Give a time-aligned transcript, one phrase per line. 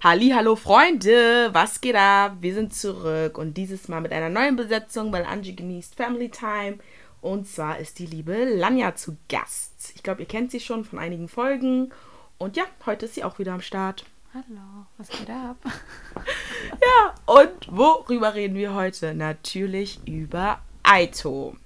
[0.00, 2.36] Halli, hallo Freunde, was geht ab?
[2.38, 6.78] Wir sind zurück und dieses Mal mit einer neuen Besetzung, weil Angie genießt Family Time.
[7.20, 9.92] Und zwar ist die liebe Lanja zu Gast.
[9.96, 11.90] Ich glaube, ihr kennt sie schon von einigen Folgen.
[12.38, 14.04] Und ja, heute ist sie auch wieder am Start.
[14.32, 15.56] Hallo, was geht ab?
[16.80, 19.14] ja, und worüber reden wir heute?
[19.14, 21.56] Natürlich über Aito.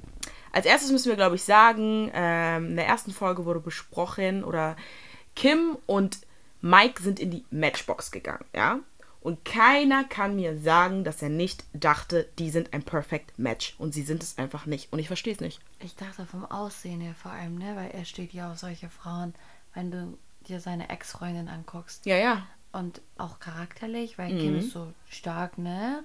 [0.53, 4.75] Als erstes müssen wir, glaube ich, sagen, ähm, in der ersten Folge wurde besprochen, oder
[5.37, 6.21] Kim und
[6.63, 8.79] Mike sind in die Matchbox gegangen, ja?
[9.21, 13.77] Und keiner kann mir sagen, dass er nicht dachte, die sind ein Perfect Match.
[13.79, 14.93] Und sie sind es einfach nicht.
[14.93, 15.61] Und ich verstehe es nicht.
[15.79, 17.77] Ich dachte vom Aussehen her vor allem, ne?
[17.77, 19.35] Weil er steht ja auf solche Frauen,
[19.75, 22.05] wenn du dir seine Ex-Freundin anguckst.
[22.05, 22.47] Ja, ja.
[22.73, 24.39] Und auch charakterlich, weil mhm.
[24.39, 26.03] Kim ist so stark, ne?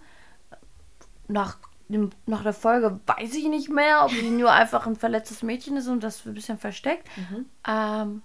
[1.28, 5.42] Nach, dem, nach der Folge weiß ich nicht mehr, ob sie nur einfach ein verletztes
[5.42, 7.08] Mädchen ist und das ein bisschen versteckt.
[7.18, 7.46] Mhm.
[7.68, 8.22] Ähm,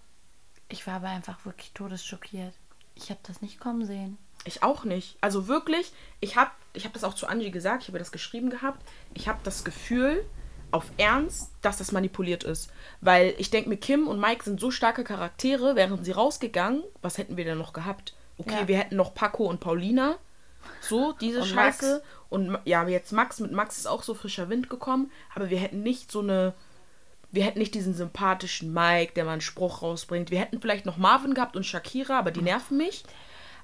[0.72, 2.54] ich war aber einfach wirklich todesschockiert.
[2.94, 4.18] Ich habe das nicht kommen sehen.
[4.44, 5.16] Ich auch nicht.
[5.20, 8.50] Also wirklich, ich habe ich hab das auch zu Angie gesagt, ich habe das geschrieben
[8.50, 8.82] gehabt.
[9.14, 10.24] Ich habe das Gefühl,
[10.72, 12.70] auf Ernst, dass das manipuliert ist.
[13.00, 17.18] Weil ich denke mir, Kim und Mike sind so starke Charaktere, wären sie rausgegangen, was
[17.18, 18.14] hätten wir denn noch gehabt?
[18.38, 18.68] Okay, ja.
[18.68, 20.16] wir hätten noch Paco und Paulina.
[20.80, 21.92] So, diese und Scheiße.
[21.92, 22.06] Max.
[22.30, 25.82] Und ja, jetzt Max, mit Max ist auch so frischer Wind gekommen, aber wir hätten
[25.82, 26.54] nicht so eine
[27.32, 30.30] wir hätten nicht diesen sympathischen Mike, der mal einen Spruch rausbringt.
[30.30, 33.04] Wir hätten vielleicht noch Marvin gehabt und Shakira, aber die nerven mich.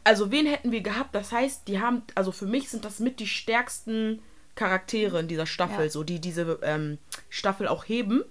[0.05, 1.14] Also wen hätten wir gehabt?
[1.14, 4.22] Das heißt, die haben, also für mich sind das mit die stärksten
[4.55, 5.91] Charaktere in dieser Staffel, ja.
[5.91, 8.25] so die diese ähm, Staffel auch heben.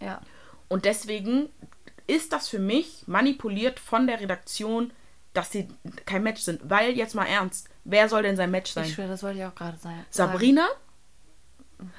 [0.00, 0.20] Ja.
[0.68, 1.48] Und deswegen
[2.06, 4.92] ist das für mich manipuliert von der Redaktion,
[5.32, 5.68] dass sie
[6.04, 6.60] kein Match sind.
[6.68, 8.84] Weil jetzt mal ernst, wer soll denn sein Match sein?
[8.84, 10.04] Ich schwöre, das wollte ich auch gerade sagen.
[10.10, 10.66] Sabrina?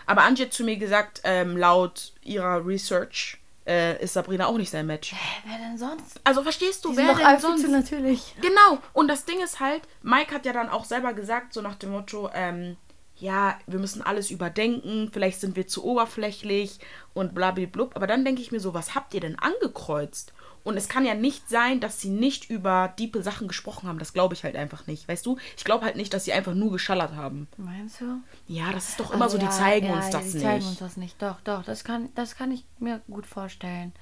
[0.05, 3.37] Aber Angie hat zu mir gesagt, ähm, laut ihrer Research
[3.67, 5.11] äh, ist Sabrina auch nicht sein Match.
[5.13, 6.19] Hä, wer denn sonst?
[6.23, 7.69] Also verstehst du, Die wer sind denn sonst?
[7.69, 8.35] natürlich.
[8.41, 8.79] Genau.
[8.93, 11.91] Und das Ding ist halt, Mike hat ja dann auch selber gesagt, so nach dem
[11.91, 12.77] Motto, ähm,
[13.17, 16.79] ja, wir müssen alles überdenken, vielleicht sind wir zu oberflächlich
[17.13, 17.87] und blablabla.
[17.93, 20.33] Aber dann denke ich mir so, was habt ihr denn angekreuzt?
[20.65, 23.99] Und es kann ja nicht sein, dass sie nicht über diepe Sachen gesprochen haben.
[23.99, 25.07] Das glaube ich halt einfach nicht.
[25.07, 25.37] Weißt du?
[25.55, 27.47] Ich glaube halt nicht, dass sie einfach nur geschallert haben.
[27.55, 28.17] Meinst du?
[28.47, 30.35] Ja, das ist doch immer also so, die zeigen ja, uns das die nicht.
[30.37, 31.21] Die zeigen uns das nicht.
[31.21, 33.93] Doch, doch, das kann, das kann ich mir gut vorstellen.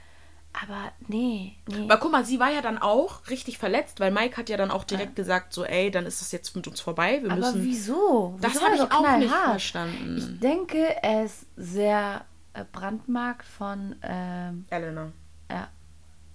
[0.53, 1.89] Aber nee, nee.
[1.89, 4.71] Weil guck mal, sie war ja dann auch richtig verletzt, weil Mike hat ja dann
[4.71, 5.23] auch direkt ja.
[5.23, 7.19] gesagt, so, ey, dann ist das jetzt mit uns vorbei.
[7.21, 7.63] Wir Aber müssen.
[7.65, 8.37] wieso?
[8.39, 10.17] Das habe ich auch nicht verstanden.
[10.17, 12.23] Ich denke, er ist sehr
[12.53, 15.11] äh, brandmarkt von ähm, Elena.
[15.51, 15.67] Ja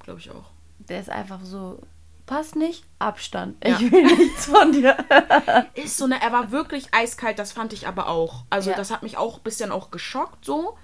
[0.08, 0.50] glaube ich auch.
[0.78, 1.82] Der ist einfach so,
[2.24, 3.62] passt nicht, Abstand.
[3.62, 3.92] Ich ja.
[3.92, 4.96] will nichts von dir.
[5.74, 8.44] ist so eine, er war wirklich eiskalt, das fand ich aber auch.
[8.48, 8.76] Also ja.
[8.76, 10.78] das hat mich auch ein bisschen auch geschockt so,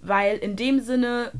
[0.00, 1.32] weil in dem Sinne,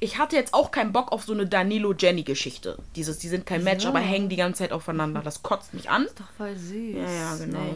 [0.00, 2.78] ich hatte jetzt auch keinen Bock auf so eine Danilo-Jenny-Geschichte.
[2.96, 3.90] Dieses, die sind kein Match, ja.
[3.90, 5.22] aber hängen die ganze Zeit aufeinander.
[5.22, 6.04] Das kotzt mich an.
[6.04, 6.96] Ist doch voll süß.
[6.96, 7.74] Ja, ja, genau.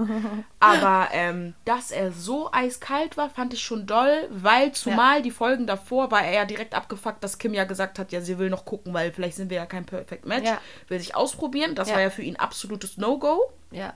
[0.60, 5.22] aber ähm, dass er so eiskalt war, fand ich schon doll, weil zumal ja.
[5.22, 8.38] die Folgen davor war er ja direkt abgefuckt, dass Kim ja gesagt hat, ja, sie
[8.38, 10.48] will noch gucken, weil vielleicht sind wir ja kein Perfect Match.
[10.48, 10.60] Ja.
[10.88, 11.74] Will sich ausprobieren.
[11.74, 13.52] Das war ja für ihn absolutes No-Go.
[13.70, 13.94] Ja.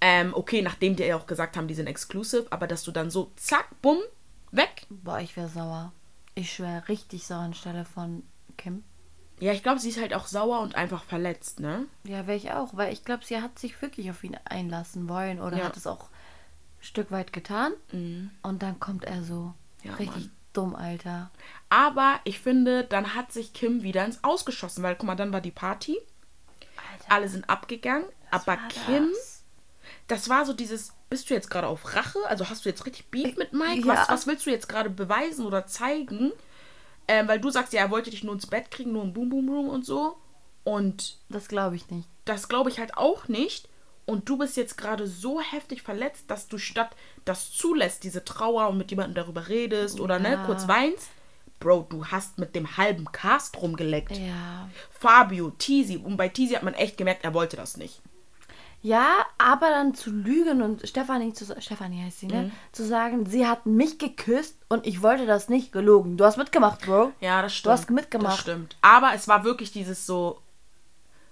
[0.00, 3.10] Ähm, okay, nachdem die ja auch gesagt haben, die sind exclusive, aber dass du dann
[3.10, 3.98] so zack, bumm,
[4.50, 4.86] weg.
[4.88, 5.92] Boah, ich wäre sauer.
[6.40, 8.22] Ich schwöre richtig sauer anstelle von
[8.56, 8.82] Kim.
[9.40, 11.86] Ja, ich glaube, sie ist halt auch sauer und einfach verletzt, ne?
[12.04, 15.38] Ja, wäre ich auch, weil ich glaube, sie hat sich wirklich auf ihn einlassen wollen
[15.38, 15.64] oder ja.
[15.64, 17.72] hat es auch ein Stück weit getan.
[17.92, 18.30] Mhm.
[18.42, 19.52] Und dann kommt er so
[19.82, 20.32] ja, richtig Mann.
[20.54, 21.30] dumm, Alter.
[21.68, 25.42] Aber ich finde, dann hat sich Kim wieder ins Ausgeschossen, weil guck mal, dann war
[25.42, 25.98] die Party.
[26.92, 27.12] Alter.
[27.12, 29.44] Alle sind abgegangen, aber Kim, das?
[30.06, 32.20] das war so dieses, bist du jetzt gerade auf Rache?
[32.28, 33.86] Also hast du jetzt richtig Beef mit Mike?
[33.86, 33.94] Ja.
[33.94, 36.32] Was, was willst du jetzt gerade beweisen oder zeigen?
[37.08, 39.28] Ähm, weil du sagst, ja, er wollte dich nur ins Bett kriegen, nur im Boom
[39.28, 40.16] Boom Room und so.
[40.64, 41.18] Und.
[41.28, 42.08] Das glaube ich nicht.
[42.24, 43.68] Das glaube ich halt auch nicht.
[44.06, 46.90] Und du bist jetzt gerade so heftig verletzt, dass du statt
[47.24, 50.44] das zulässt, diese Trauer und mit jemandem darüber redest oder ne, ja.
[50.46, 51.10] kurz weinst.
[51.58, 54.16] Bro, du hast mit dem halben Cast rumgeleckt.
[54.16, 54.68] Ja.
[54.90, 55.96] Fabio, Teasy.
[55.98, 58.00] Und bei Teasy hat man echt gemerkt, er wollte das nicht.
[58.82, 62.42] Ja, aber dann zu lügen und Stefanie, zu, Stefanie heißt sie, ne?
[62.44, 62.52] Mhm.
[62.72, 66.16] Zu sagen, sie hat mich geküsst und ich wollte das nicht gelogen.
[66.16, 67.12] Du hast mitgemacht, Bro.
[67.20, 67.66] Ja, das stimmt.
[67.66, 68.32] Du hast mitgemacht.
[68.32, 68.76] Das stimmt.
[68.80, 70.40] Aber es war wirklich dieses so.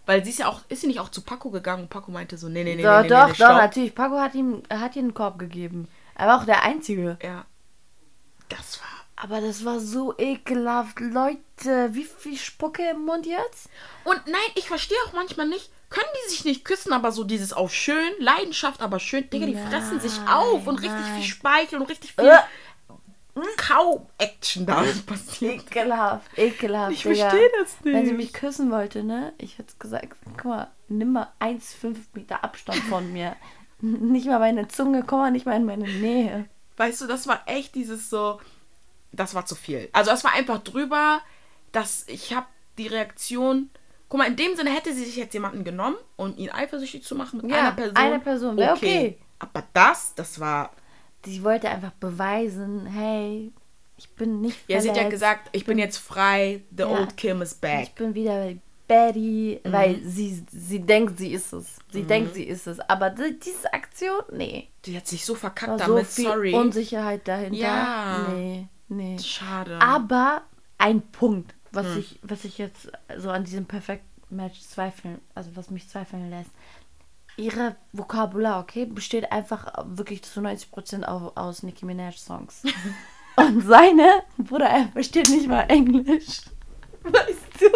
[0.04, 2.36] Weil sie ist ja auch, ist sie nicht auch zu Paco gegangen und Paco meinte
[2.36, 3.94] so, nee, nee, nee, so, nee, Doch, nee, nee, doch, natürlich.
[3.94, 5.88] Paco hat ihm, hat ihr einen Korb gegeben.
[6.14, 7.18] Er war auch der Einzige.
[7.22, 7.46] Ja.
[8.48, 8.88] Das war.
[9.20, 11.00] Aber das war so ekelhaft.
[11.00, 13.68] Leute, wie viel Spucke im Mund jetzt?
[14.04, 17.52] Und nein, ich verstehe auch manchmal nicht, können die sich nicht küssen, aber so dieses
[17.52, 19.28] auf schön, Leidenschaft, aber schön.
[19.30, 22.26] Digga, die nein, fressen sich auf und richtig viel Speichel und richtig viel.
[22.26, 22.38] Äh.
[23.56, 25.62] kaum Action da passiert.
[25.66, 26.92] Ekelhaft, ekelhaft.
[26.92, 27.14] Ich Digga.
[27.30, 28.16] verstehe das Wenn sie nicht.
[28.16, 29.32] mich küssen wollte, ne?
[29.38, 33.36] Ich hätte gesagt, guck mal, nimm mal 1,5 Meter Abstand von mir.
[33.80, 36.46] Nicht mal meine Zunge, komm mal nicht mal in meine Nähe.
[36.78, 38.40] Weißt du, das war echt dieses so,
[39.12, 39.88] das war zu viel.
[39.92, 41.20] Also es war einfach drüber,
[41.70, 42.46] dass ich habe
[42.76, 43.70] die Reaktion,
[44.08, 47.14] guck mal, in dem Sinne hätte sie sich jetzt jemanden genommen und ihn eifersüchtig zu
[47.14, 47.96] machen mit Ja, einer Person.
[47.96, 49.18] eine Person, wär okay.
[49.38, 50.70] Aber das, das war,
[51.24, 53.52] Sie wollte einfach beweisen, hey,
[53.96, 55.10] ich bin nicht ja, sie hat ja verletzt.
[55.20, 56.88] gesagt, ich bin jetzt frei, the Ja.
[56.88, 57.94] old Kim is Ich back.
[57.96, 58.52] bin wieder
[58.86, 59.72] Betty, Mhm.
[59.72, 61.76] weil sie, sie denkt, sie ist es.
[61.92, 62.80] Sie denkt, sie ist es.
[62.80, 64.68] Aber die, diese Aktion, nee.
[64.86, 66.54] Die hat sich so verkackt so damit, viel sorry.
[66.54, 67.58] Unsicherheit dahinter.
[67.58, 68.28] Ja.
[68.32, 69.18] Nee, nee.
[69.18, 69.78] Schade.
[69.82, 70.42] Aber
[70.78, 71.98] ein Punkt, was Hm.
[72.00, 76.50] ich, was ich jetzt so an diesem Perfect Match zweifeln, also was mich zweifeln lässt.
[77.36, 82.62] Ihre Vokabular, okay, besteht einfach wirklich zu 90% aus, aus Nicki Minaj Songs.
[83.36, 86.40] Und seine, Bruder, er versteht nicht mal Englisch.
[87.04, 87.68] Weißt du?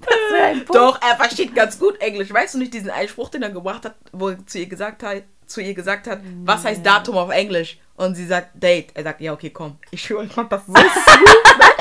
[0.00, 0.74] Das ein Punkt.
[0.74, 2.30] Doch, er versteht ganz gut Englisch.
[2.30, 5.22] Weißt du nicht diesen Einspruch, den er gebracht hat, wo er zu ihr gesagt hat,
[5.46, 7.78] zu ihr gesagt hat, was heißt Datum auf Englisch?
[7.94, 8.90] Und sie sagt Date.
[8.94, 9.78] Er sagt, ja, okay, komm.
[9.90, 11.71] Ich schwöre, ich fand das so smooth.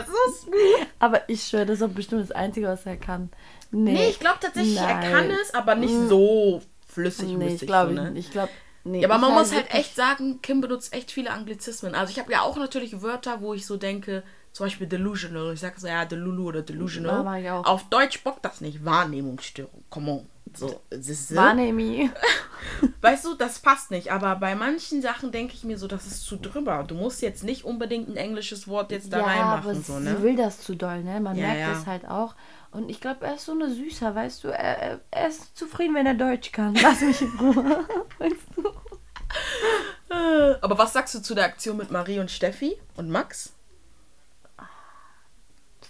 [0.00, 0.86] Das so smooth.
[0.98, 3.30] Aber ich schwöre, das ist auch bestimmt das Einzige, was er kann.
[3.70, 5.12] Nee, Nee, ich glaube tatsächlich, er Nein.
[5.12, 8.12] kann es, aber nicht so flüssig Nee, ich glaube so, ne?
[8.16, 8.50] Ich glaube,
[8.84, 9.00] nee.
[9.02, 11.94] Ja, aber man muss halt echt sagen, Kim benutzt echt viele Anglizismen.
[11.94, 14.22] Also ich habe ja auch natürlich Wörter, wo ich so denke,
[14.52, 15.52] zum Beispiel delusional.
[15.52, 17.40] Ich sage so, ja, delulu oder delusional.
[17.42, 17.60] Ja.
[17.60, 18.84] Auf Deutsch bockt das nicht.
[18.84, 19.84] Wahrnehmungsstörung.
[19.90, 20.26] Come on.
[20.56, 20.80] So,
[21.34, 22.10] Wahrnehmi.
[23.00, 24.12] Weißt du, das passt nicht.
[24.12, 26.84] Aber bei manchen Sachen denke ich mir so, das ist zu drüber.
[26.86, 29.32] Du musst jetzt nicht unbedingt ein englisches Wort jetzt da ja, aber
[29.68, 29.82] reinmachen.
[29.82, 30.22] So, sie ne?
[30.22, 31.20] will das zu doll, ne?
[31.20, 31.70] Man Ja, merkt ja.
[31.72, 32.34] das halt auch.
[32.70, 34.48] Und ich glaube, er ist so eine Süßer, weißt du?
[34.48, 36.74] Er, er- er ist zufrieden, wenn er Deutsch kann.
[36.74, 37.86] Lass mich in Ruhe.
[38.18, 38.68] weißt du?
[40.60, 43.52] Aber was sagst du zu der Aktion mit Marie und Steffi und Max?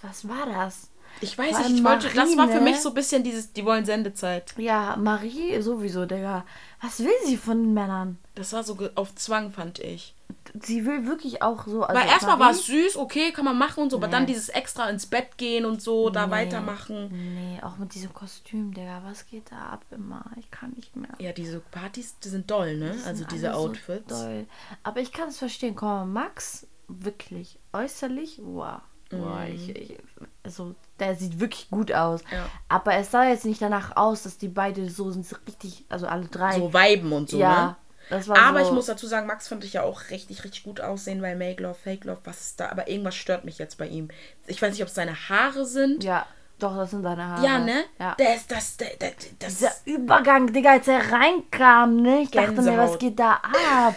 [0.02, 0.90] Was war das?
[1.20, 3.64] Ich weiß nicht, ich wollte, das war für Marie, mich so ein bisschen dieses, die
[3.64, 4.54] wollen Sendezeit.
[4.56, 6.44] Ja, Marie sowieso, Digga.
[6.80, 8.18] Was will sie von den Männern?
[8.34, 10.14] Das war so auf Zwang, fand ich.
[10.62, 11.82] Sie will wirklich auch so.
[11.82, 14.12] Also Weil erstmal Marie- war es süß, okay, kann man machen und so, aber Nee.
[14.12, 16.32] dann dieses extra ins Bett gehen und so, da Nee.
[16.32, 17.08] weitermachen.
[17.34, 19.02] Nee, auch mit diesem Kostüm, Digga.
[19.04, 20.24] Was geht da ab immer?
[20.36, 21.10] Ich kann nicht mehr.
[21.18, 22.94] Ja, diese Partys, die sind doll, ne?
[22.96, 24.06] Die Also diese alle so Outfits.
[24.06, 24.46] doll.
[24.84, 25.74] Aber ich kann es verstehen.
[25.74, 28.80] Komm Max, wirklich äußerlich, wow.
[29.10, 29.98] Wow, ich, ich,
[30.42, 32.22] also, der sieht wirklich gut aus.
[32.30, 32.48] Ja.
[32.68, 36.06] Aber es sah jetzt nicht danach aus, dass die beide so sind, so richtig, also
[36.06, 36.58] alle drei.
[36.58, 37.76] So viben und so, ja, ne?
[38.10, 40.80] das Aber so, ich muss dazu sagen, Max fand ich ja auch richtig, richtig gut
[40.80, 42.68] aussehen, weil Make Love, Fake Love, was ist da?
[42.68, 44.08] Aber irgendwas stört mich jetzt bei ihm.
[44.46, 46.04] Ich weiß nicht, ob es seine Haare sind.
[46.04, 46.26] Ja,
[46.58, 47.46] doch, das sind seine Haare.
[47.46, 47.84] Ja, ne?
[47.98, 48.14] Ja.
[48.16, 52.22] Der ist das, der, der, das Dieser Übergang, Digga, als er reinkam, ne?
[52.22, 52.90] Ich dachte mir, Gänsehaut.
[52.90, 53.94] was geht da ab?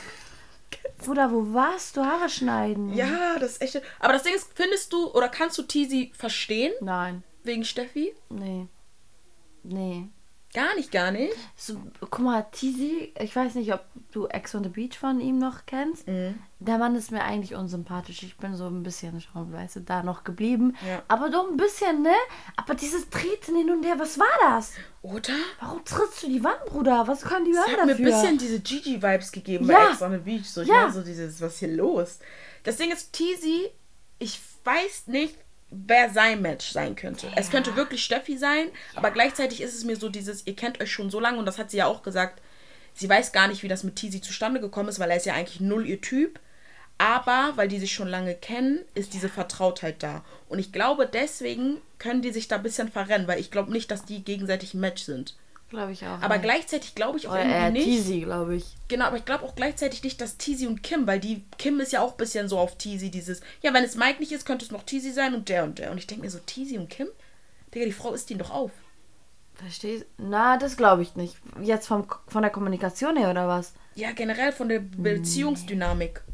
[1.06, 2.06] Bruder, wo warst du?
[2.06, 2.94] Haare schneiden?
[2.94, 3.81] Ja, das ist echt.
[4.00, 8.13] Aber das Ding ist, findest du oder kannst du Teasy verstehen Nein, wegen Steffi?
[8.30, 8.68] nee.
[9.63, 10.09] Nee.
[10.53, 11.33] Gar nicht, gar nicht.
[11.56, 15.38] So, guck mal, Tizi, ich weiß nicht, ob du Ex on the Beach von ihm
[15.38, 16.07] noch kennst.
[16.07, 16.36] Mhm.
[16.59, 18.21] Der Mann ist mir eigentlich unsympathisch.
[18.24, 20.75] Ich bin so ein bisschen schon, weißt du, da noch geblieben.
[20.86, 21.01] Ja.
[21.07, 22.13] Aber doch ein bisschen, ne?
[22.57, 24.74] Aber dieses Treten hin und her, was war das?
[25.01, 25.33] Oder?
[25.62, 27.07] Warum trittst du die Wand, Bruder?
[27.07, 28.06] Was können die Wand hat mir dafür?
[28.07, 29.77] ein bisschen diese Gigi-Vibes gegeben Ja.
[29.86, 30.45] bei Ex on the Beach.
[30.50, 30.92] So, ich Ja.
[30.92, 32.19] so dieses, was hier los?
[32.63, 33.69] Das Ding ist, Teasy,
[34.19, 35.36] ich weiß nicht,
[35.71, 37.27] wer sein Match sein könnte.
[37.35, 40.92] Es könnte wirklich Steffi sein, aber gleichzeitig ist es mir so dieses, ihr kennt euch
[40.92, 42.42] schon so lange und das hat sie ja auch gesagt,
[42.94, 45.33] sie weiß gar nicht, wie das mit Teasy zustande gekommen ist, weil er ist ja
[45.33, 46.40] eigentlich null ihr Typ.
[46.97, 50.23] Aber weil die sich schon lange kennen, ist diese Vertrautheit da.
[50.49, 53.90] Und ich glaube, deswegen können die sich da ein bisschen verrennen, weil ich glaube nicht,
[53.90, 55.35] dass die gegenseitig ein Match sind.
[55.71, 56.21] Glaube ich auch.
[56.21, 56.44] Aber nicht.
[56.44, 57.85] gleichzeitig glaube ich auch Oder irgendwie äh, nicht.
[57.85, 58.75] Tizi, glaube ich.
[58.90, 61.94] Genau, aber ich glaube auch gleichzeitig nicht, dass Teasy und Kim, weil die Kim ist
[61.94, 64.66] ja auch ein bisschen so auf Teasy, dieses, ja, wenn es Mike nicht ist, könnte
[64.66, 65.92] es noch Teasy sein und der und der.
[65.92, 67.07] Und ich denke mir so, Teasy und Kim?
[67.73, 68.71] Digga, die Frau isst ihn doch auf.
[69.54, 71.37] Verstehst Na, das glaube ich nicht.
[71.61, 73.73] Jetzt vom, von der Kommunikation her oder was?
[73.95, 76.21] Ja, generell von der Beziehungsdynamik.
[76.28, 76.31] Nee,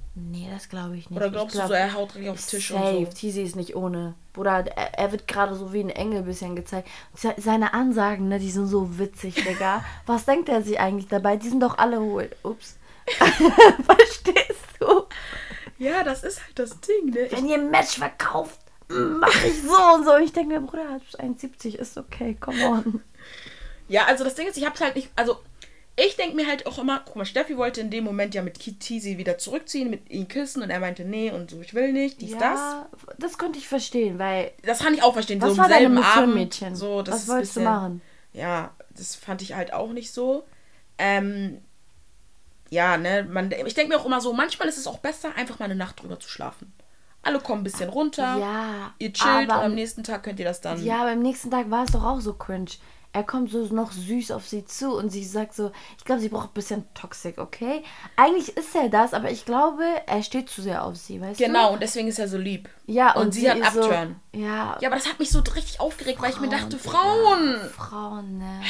[0.51, 1.17] das glaube ich nicht.
[1.17, 3.12] Oder glaubst du glaub- so, er haut richtig aufs Tisch Safe, und so?
[3.13, 4.15] Tizi ist nicht ohne.
[4.33, 6.88] Bruder, er, er wird gerade so wie ein Engel bisschen gezeigt.
[7.15, 9.83] Se- Seine Ansagen, ne, die sind so witzig, Digga.
[10.05, 11.38] Was denkt er sich eigentlich dabei?
[11.38, 12.29] Die sind doch alle hohl.
[12.43, 12.77] Ups.
[13.86, 15.05] Verstehst du?
[15.77, 17.27] Ja, das ist halt das Ding, ne?
[17.29, 18.59] Wenn ihr ein Match verkauft,
[18.89, 20.17] mache ich so und so.
[20.17, 23.01] Ich denke mir, Bruder, 1,70 ist okay, come on.
[23.88, 25.38] ja, also das Ding ist, ich hab's halt nicht, also
[26.00, 28.60] ich denke mir halt auch immer, guck mal, Steffi wollte in dem Moment ja mit
[28.60, 31.92] Ki- Teasy wieder zurückziehen, mit ihm küssen und er meinte, nee und so, ich will
[31.92, 32.42] nicht, dies, das.
[32.60, 35.80] ja, das könnte ich verstehen, weil Das kann ich auch verstehen, was so war deine
[35.82, 36.36] selben Mission, Abend.
[36.36, 36.75] Mädchen?
[36.75, 38.01] So, das was wolltest du bisschen- machen?
[38.34, 40.46] Ja, das fand ich halt auch nicht so.
[41.00, 41.62] Ähm,
[42.70, 45.58] ja, ne, man, ich denke mir auch immer so, manchmal ist es auch besser, einfach
[45.60, 46.74] mal eine Nacht drüber zu schlafen.
[47.24, 48.38] Alle kommen ein bisschen runter.
[48.38, 50.84] Ja, Ihr chillt und aber- am nächsten Tag könnt ihr das dann.
[50.84, 52.70] Ja, aber am nächsten Tag war es doch auch so cringe.
[53.17, 56.29] Er kommt so noch süß auf sie zu und sie sagt so, ich glaube, sie
[56.29, 57.81] braucht ein bisschen Toxic, okay?
[58.15, 61.69] Eigentlich ist er das, aber ich glaube, er steht zu sehr auf sie, weißt Genau,
[61.69, 61.74] du?
[61.74, 62.69] und deswegen ist er so lieb.
[62.86, 64.19] Ja, und, und sie hat ist so, Upturn.
[64.33, 66.77] Ja, Ja, aber das hat mich so richtig aufgeregt, weil ich mir dachte.
[66.77, 67.57] Frauen!
[67.75, 68.62] Frauen, ne?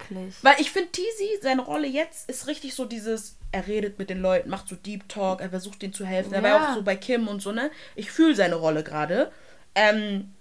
[0.00, 0.34] Wirklich.
[0.42, 4.20] Weil ich finde, Teasy, seine Rolle jetzt ist richtig so dieses, er redet mit den
[4.20, 6.32] Leuten, macht so Deep Talk, er versucht denen zu helfen.
[6.32, 6.70] Er war Ja.
[6.70, 7.70] auch so bei Kim und so, ne?
[7.94, 9.30] Ich fühle seine Rolle gerade.
[9.76, 10.32] Ähm,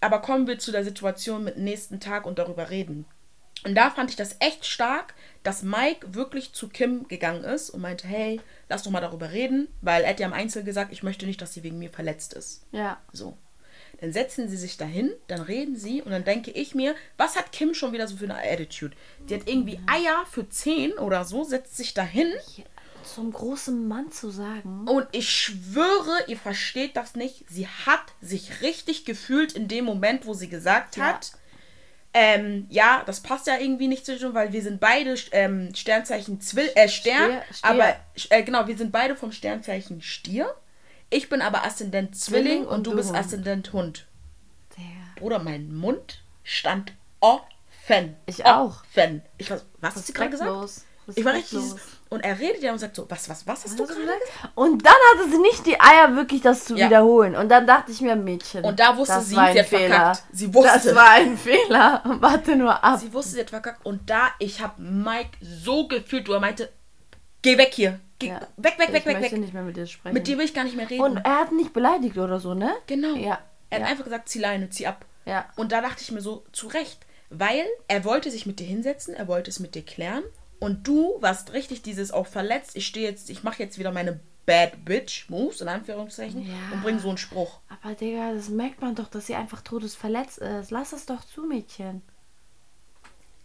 [0.00, 3.04] aber kommen wir zu der Situation mit nächsten Tag und darüber reden.
[3.64, 7.82] Und da fand ich das echt stark, dass Mike wirklich zu Kim gegangen ist und
[7.82, 11.02] meinte, hey, lass doch mal darüber reden, weil er hat ja im Einzel gesagt, ich
[11.02, 12.62] möchte nicht, dass sie wegen mir verletzt ist.
[12.72, 12.98] Ja.
[13.12, 13.36] So.
[14.00, 17.52] Dann setzen sie sich dahin, dann reden sie und dann denke ich mir, was hat
[17.52, 18.96] Kim schon wieder so für eine Attitude?
[19.28, 22.32] Die hat irgendwie Eier für 10 oder so, setzt sich dahin
[23.04, 24.86] Zum großen Mann zu sagen.
[24.88, 27.44] und ich schwöre, ihr versteht das nicht.
[27.48, 31.04] Sie hat sich richtig gefühlt in dem Moment, wo sie gesagt Ja.
[31.06, 31.32] hat,
[32.12, 36.68] ähm, ja, das passt ja irgendwie nicht zwischen weil wir sind beide ähm, Sternzeichen Zwill
[36.74, 37.70] äh, Stern, Stier, Stier.
[37.70, 37.96] aber
[38.30, 40.52] äh, genau, wir sind beide vom Sternzeichen Stier.
[41.08, 43.18] Ich bin aber Aszendent Zwilling, Zwilling und, und du du bist Hund.
[43.18, 44.06] Aszendent Hund.
[44.76, 44.84] Der.
[45.20, 48.16] Bruder, mein Mund stand offen.
[48.26, 48.82] Ich auch.
[48.82, 49.22] Offen.
[49.38, 50.50] Ich weiß, was hast du gerade gesagt?
[50.50, 50.84] Respektlos.
[51.16, 51.60] Ich war richtig.
[52.10, 54.52] Und er redet ja und sagt so, was, was, was hast du Hast gerade gesagt?
[54.56, 56.86] Und dann hatte sie nicht die Eier, wirklich das zu Ja.
[56.86, 57.36] wiederholen.
[57.36, 58.64] Und dann dachte ich mir, Mädchen.
[58.64, 59.88] Und da wusste das sie, war ein sie hat Fehler.
[59.94, 60.22] verkackt.
[60.32, 60.72] Sie wusste.
[60.72, 62.02] Das war ein Fehler.
[62.20, 62.98] Warte nur ab.
[62.98, 63.86] Sie wusste, sie hat verkackt.
[63.86, 66.68] Und da, ich habe Mike so gefühlt, wo er meinte,
[67.42, 68.00] geh weg hier.
[68.18, 68.40] Geh, Ja.
[68.56, 69.32] Weg, weg, weg, ich weg, weg.
[69.38, 70.12] nicht mehr mit dir sprechen.
[70.14, 71.02] Mit dir will ich gar nicht mehr reden.
[71.04, 72.72] Und er hat nicht beleidigt oder so, ne?
[72.88, 73.14] genau.
[73.14, 73.38] Ja.
[73.70, 73.90] Er hat ja.
[73.92, 75.04] einfach gesagt, zieh Leine, zieh ab.
[75.26, 75.44] Ja.
[75.54, 76.98] Und da dachte ich mir so, zu Recht.
[77.30, 80.24] Weil er wollte sich mit dir hinsetzen, er wollte es mit dir klären.
[80.60, 82.76] Und du warst richtig dieses auch verletzt.
[82.76, 86.54] Ich stehe jetzt, ich mache jetzt wieder meine Bad Bitch Moves, in Anführungszeichen, Ja.
[86.72, 87.60] und bring so einen Spruch.
[87.82, 90.70] Aber Digga, das merkt man doch, dass sie einfach todesverletzt ist.
[90.70, 92.02] Lass es doch zu, Mädchen.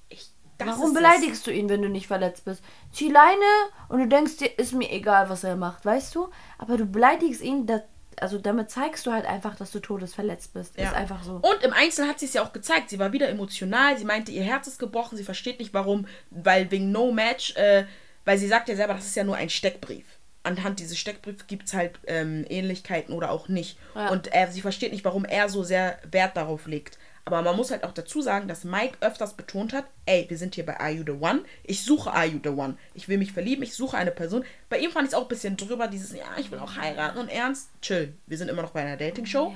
[0.09, 2.63] Ich, das Warum beleidigst du ihn, wenn du nicht verletzt bist?
[2.91, 3.45] Zieh Leine
[3.89, 6.29] und du denkst dir, ist mir egal, was er macht, weißt du?
[6.57, 7.81] Aber du beleidigst ihn, da,
[8.21, 10.77] also damit zeigst du halt einfach, dass du todesverletzt bist.
[10.77, 10.89] Ja.
[10.89, 11.35] Ist einfach so.
[11.35, 12.89] Und im Einzelnen hat sie es ja auch gezeigt.
[12.89, 13.97] Sie war wieder emotional.
[13.97, 15.17] Sie meinte, ihr Herz ist gebrochen.
[15.17, 16.07] Sie versteht nicht, warum.
[16.29, 17.85] Weil wegen No Match, äh,
[18.25, 20.05] weil sie sagt ja selber, das ist ja nur ein Steckbrief.
[20.43, 23.77] Anhand dieses Steckbriefs gibt es halt ähm, Ähnlichkeiten oder auch nicht.
[23.95, 24.09] Ja.
[24.09, 26.99] Und äh, sie versteht nicht, warum er so sehr Wert darauf legt.
[27.27, 30.53] Aber man muss halt auch dazu sagen, dass Mike öfters betont hat, ey, wir sind
[30.53, 31.43] hier bei Are You The One.
[31.63, 32.77] Ich suche Are You The One.
[32.93, 34.45] Ich will mich verlieben, ich suche eine Person.
[34.69, 37.17] Bei ihm fand ich es auch ein bisschen drüber, dieses, ja, ich will auch heiraten.
[37.17, 38.13] Und ernst, chill.
[38.27, 39.53] Wir sind immer noch bei einer Dating-Show.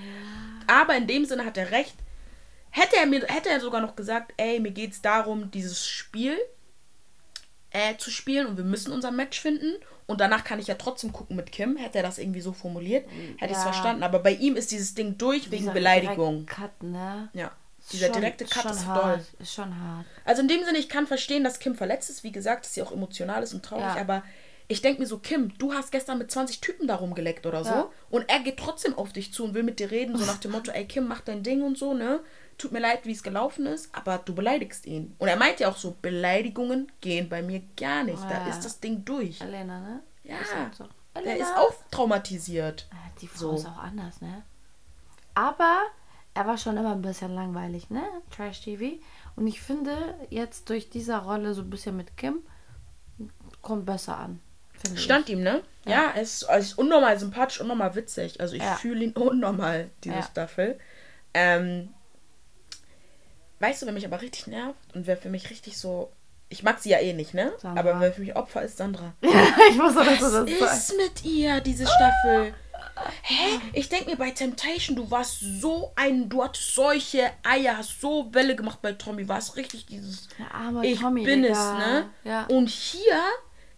[0.65, 1.93] Aber in dem Sinne hat er recht.
[2.71, 6.37] Hätte er mir, hätte er sogar noch gesagt, ey, mir geht es darum, dieses Spiel
[7.71, 9.75] äh, zu spielen und wir müssen unser Match finden.
[10.07, 11.77] Und danach kann ich ja trotzdem gucken mit Kim.
[11.77, 13.07] Hätte er das irgendwie so formuliert,
[13.37, 13.71] hätte ich es Ja.
[13.71, 14.01] verstanden.
[14.01, 16.47] Aber bei ihm ist dieses Ding durch wegen Beleidigung.
[16.47, 17.29] Cut, ne?
[17.33, 17.51] Ja.
[17.91, 19.03] Dieser Schon- direkte Cut schon ist hart.
[19.03, 19.25] doll.
[19.39, 20.05] Ist schon hart.
[20.25, 22.23] Also in dem Sinne, ich kann verstehen, dass Kim verletzt ist.
[22.23, 23.95] Wie gesagt, dass sie auch emotional ist und traurig.
[23.95, 24.01] Ja.
[24.01, 24.23] Aber
[24.67, 27.69] ich denke mir so, Kim, du hast gestern mit 20 Typen darum geleckt oder so.
[27.71, 27.89] Ja.
[28.11, 30.15] Und er geht trotzdem auf dich zu und will mit dir reden.
[30.17, 32.19] So nach dem Motto, ey Kim, mach dein Ding und so, ne?
[32.59, 35.15] Tut mir leid, wie es gelaufen ist, aber du beleidigst ihn.
[35.17, 38.21] Und er meint ja auch so, Beleidigungen gehen bei mir gar nicht.
[38.23, 38.49] Da Ja.
[38.49, 39.39] ist das Ding durch.
[39.41, 40.01] Elena, ne?
[40.23, 40.37] Ja.
[40.39, 40.87] Ist halt so.
[41.23, 42.87] Der ist auch traumatisiert.
[43.21, 43.55] Die Frau So.
[43.55, 44.43] ist auch anders, ne?
[45.33, 45.79] Aber
[46.39, 48.01] er war schon immer ein bisschen langweilig, ne?
[48.35, 48.95] Trash TV.
[49.35, 52.39] Und ich finde, jetzt durch diese Rolle so ein bisschen mit Kim,
[53.61, 54.39] kommt besser an.
[54.95, 55.61] Stand ihm, ne?
[55.85, 58.39] Ja, er, ist, er ist unnormal sympathisch, unnormal witzig.
[58.39, 58.75] Also ich Ja.
[58.75, 60.23] fühle ihn unnormal, diese Ja.
[60.23, 60.79] Staffel.
[61.33, 61.89] Ähm,
[63.59, 66.11] weißt du, wer mich aber richtig nervt und wer für mich richtig so.
[66.47, 67.51] Ich mag sie ja eh nicht, ne?
[67.57, 67.79] Sandra.
[67.81, 69.13] Aber wer für mich Opfer ist, Sandra.
[69.21, 69.29] ich.
[69.29, 70.93] ich wusste, dass du Was das ist sagst.
[70.97, 72.53] mit ihr, diese Staffel?
[73.21, 73.59] Hä?
[73.73, 78.27] Ich denke mir bei Temptation, du warst so ein, du hattest solche Eier, hast so
[78.33, 81.53] Welle gemacht bei Tommy, warst richtig dieses, Der arme ich Tommy, bin Digga.
[81.53, 82.09] es, ne?
[82.23, 82.45] Ja.
[82.47, 83.21] Und hier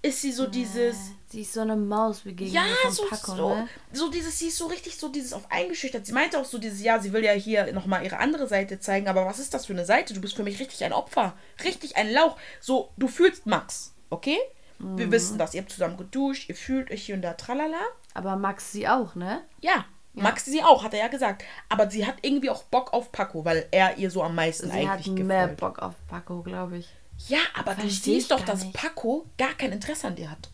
[0.01, 0.95] ist sie so dieses,
[1.27, 3.69] Sie ist so eine Maus begegnet ja, so, Paco, so, ne?
[3.93, 6.05] so dieses, sie ist so richtig so dieses auf eingeschüchtert.
[6.05, 9.07] Sie meinte auch so dieses, ja, sie will ja hier nochmal ihre andere Seite zeigen,
[9.07, 10.13] aber was ist das für eine Seite?
[10.13, 12.35] Du bist für mich richtig ein Opfer, richtig ein Lauch.
[12.59, 14.37] So, du fühlst Max, okay?
[14.83, 15.11] Wir Mhm.
[15.11, 17.79] wissen das, ihr habt zusammen geduscht, ihr fühlt euch hier und da, tralala.
[18.13, 19.41] Aber Max sie auch, ne?
[19.61, 21.43] Ja, Max sie auch, hat er ja gesagt.
[21.69, 24.87] Aber sie hat irgendwie auch Bock auf Paco, weil er ihr so am meisten Sie
[24.87, 25.59] hat eigentlich mehr gefällt.
[25.59, 26.89] Bock auf Paco, glaube ich.
[27.27, 28.73] Ja, aber du Versteh ich siehst doch, dass nicht.
[28.73, 30.49] Paco gar kein Interesse an dir hat.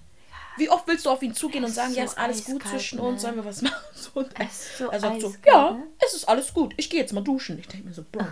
[0.58, 2.82] Wie oft willst du auf ihn zugehen und sagen, ja, so ist alles gut eiskalt,
[2.82, 3.04] zwischen ne?
[3.04, 3.76] uns, sollen wir was machen?
[3.96, 5.84] So, und Er so er sagt so, eiskalt, ja, ne?
[6.06, 7.58] es ist alles gut, ich gehe jetzt mal duschen.
[7.60, 8.26] Ich denke mir so, Bro,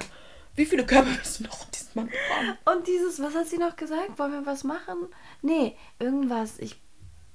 [0.56, 2.58] wie viele Körper willst du noch auf diesen Mann bekommen?
[2.66, 4.18] Und dieses, was hat sie noch gesagt?
[4.20, 5.08] Wollen wir was machen?
[5.42, 6.60] Nee, irgendwas.
[6.60, 6.82] Ich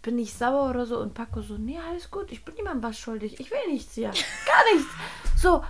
[0.02, 0.98] bin ich sauer oder so.
[0.98, 3.38] Und Paco so, nee, alles gut, ich bin niemandem was schuldig.
[3.40, 4.10] Ich will nichts hier.
[4.46, 4.90] Gar nichts.
[5.36, 5.62] So,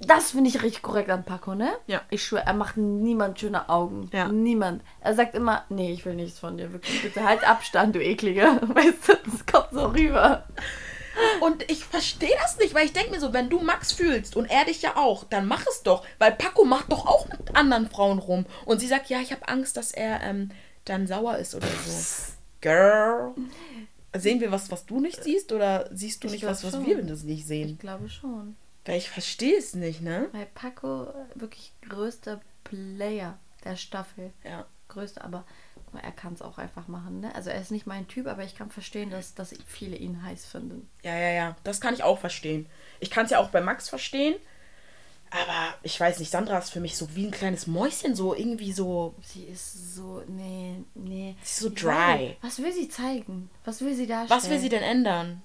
[0.00, 1.72] das finde ich richtig korrekt an Paco, ne?
[1.86, 2.02] Ja.
[2.10, 4.10] Ich schwöre, er macht niemand schöne Augen.
[4.12, 4.28] Ja.
[4.28, 4.82] Niemand.
[5.00, 6.72] Er sagt immer, nee, ich will nichts von dir.
[6.72, 8.42] Wirklich, bitte halt Abstand, du Eklige.
[8.62, 10.44] Weißt du, das kommt so rüber.
[11.40, 14.46] Und ich verstehe das nicht, weil ich denke mir so, wenn du Max fühlst und
[14.46, 16.04] er dich ja auch, dann mach es doch.
[16.18, 18.46] Weil Paco macht doch auch mit anderen Frauen rum.
[18.64, 20.50] Und sie sagt, ja, ich habe Angst, dass er ähm,
[20.84, 22.32] dann sauer ist oder so.
[22.60, 23.34] Girl.
[24.16, 25.52] Sehen wir was, was du nicht siehst?
[25.52, 26.86] Oder siehst du Ich nicht was, was schon.
[26.86, 27.70] wir das nicht sehen?
[27.70, 28.56] Ich glaube schon.
[28.84, 30.28] Weil ich verstehe es nicht, ne?
[30.32, 34.32] Weil Paco äh, wirklich größter Player der Staffel.
[34.44, 34.66] Ja.
[34.88, 35.44] Größter, aber
[36.00, 37.34] er kann es auch einfach machen, ne?
[37.34, 40.44] Also er ist nicht mein Typ, aber ich kann verstehen, dass, dass viele ihn heiß
[40.44, 40.88] finden.
[41.02, 41.56] Ja, ja, ja.
[41.64, 42.66] Das kann ich auch verstehen.
[43.00, 44.34] Ich kann es ja auch bei Max verstehen.
[45.30, 48.72] Aber ich weiß nicht, Sandra ist für mich so wie ein kleines Mäuschen, so irgendwie
[48.72, 49.14] so.
[49.22, 51.34] Sie ist so, nee, nee.
[51.42, 52.36] Sie ist so dry.
[52.40, 53.50] Was will sie zeigen?
[53.64, 54.40] Was will sie darstellen?
[54.42, 55.42] Was will sie denn ändern?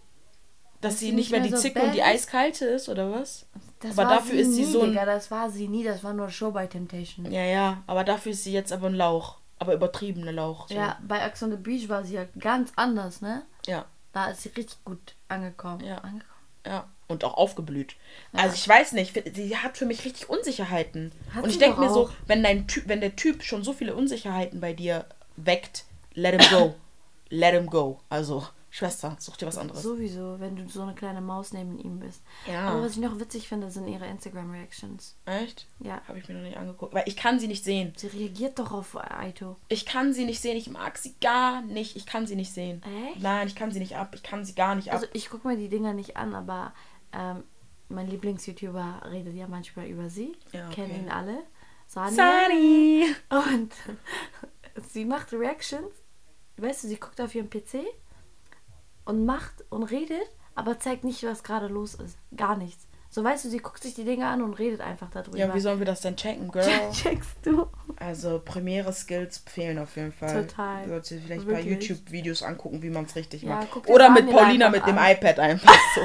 [0.81, 2.05] Dass, Dass sie sie nicht mehr mehr die so Zicke und die ist?
[2.05, 3.45] Eiskalte ist, oder was?
[3.79, 6.13] Das aber dafür ist sie nie, so ein- Digga, das war sie nie, das war
[6.13, 7.29] nur Show bei Temptation.
[7.31, 7.83] Ja, ja.
[7.87, 9.37] Aber dafür ist sie jetzt aber ein Lauch.
[9.57, 10.69] Aber übertriebene Lauch.
[10.69, 10.75] So.
[10.75, 13.43] Ja, bei Ex on the Beach war sie ja ganz anders, ne?
[13.65, 15.83] Ja, Da ist sie richtig gut angekommen.
[15.83, 15.95] Ja.
[15.97, 16.23] angekommen.
[16.65, 16.87] Ja.
[17.07, 17.95] Und auch aufgeblüht.
[18.33, 21.11] Also ich weiß nicht, sie hat für mich richtig Unsicherheiten.
[21.33, 23.95] Hat und ich denke mir so, wenn dein Typ, wenn der Typ schon so viele
[23.95, 26.75] Unsicherheiten bei dir weckt, let him go.
[27.29, 27.99] let him go.
[28.09, 29.81] Also, Schwester, such dir was anderes.
[29.81, 32.21] Sowieso, wenn du so eine kleine Maus neben ihm bist.
[32.45, 32.69] Ja.
[32.69, 35.17] Aber was ich noch witzig finde, sind ihre Instagram-Reactions.
[35.25, 35.67] Echt?
[35.79, 36.01] Ja.
[36.07, 36.93] Habe ich mir noch nicht angeguckt.
[36.93, 37.93] Weil ich kann sie nicht sehen.
[37.97, 39.57] Sie reagiert doch auf Aito.
[39.69, 40.55] Ich kann sie nicht sehen.
[40.55, 41.95] Ich mag sie gar nicht.
[41.95, 42.83] Ich kann sie nicht sehen.
[43.09, 43.23] Echt?
[43.23, 44.13] Nein, ich kann sie nicht ab.
[44.13, 44.97] Ich kann sie gar nicht ab.
[44.97, 46.73] Also ich gucke mir die Dinger nicht an, aber
[47.11, 47.43] ähm,
[47.87, 50.33] mein Lieblings-YouTuber redet ja manchmal über sie.
[50.51, 50.85] Ja, okay.
[50.85, 51.43] Kennen ihn alle.
[51.87, 52.15] Sani.
[52.15, 53.15] Sunny.
[53.29, 53.73] Und
[54.89, 55.91] sie macht Reactions.
[56.57, 57.85] Weißt du, sie guckt auf ihren PC
[59.09, 60.21] und macht und redet,
[60.55, 62.17] aber zeigt nicht, was gerade los ist.
[62.37, 62.85] Gar nichts.
[63.11, 65.35] So weißt du, sie guckt sich die Dinge an und redet einfach darüber.
[65.35, 66.67] Ja, wie sollen wir das denn checken, Girl?
[66.93, 67.65] checkst du?
[67.97, 70.45] Also Premiere-Skills fehlen auf jeden Fall.
[70.45, 70.83] Total.
[70.83, 71.59] Du solltest dir vielleicht ein paar.
[71.59, 73.87] YouTube-Videos angucken, wie man es richtig Ja, macht.
[73.89, 75.11] Oder mit Paulina mit dem an.
[75.11, 76.01] iPad einfach so.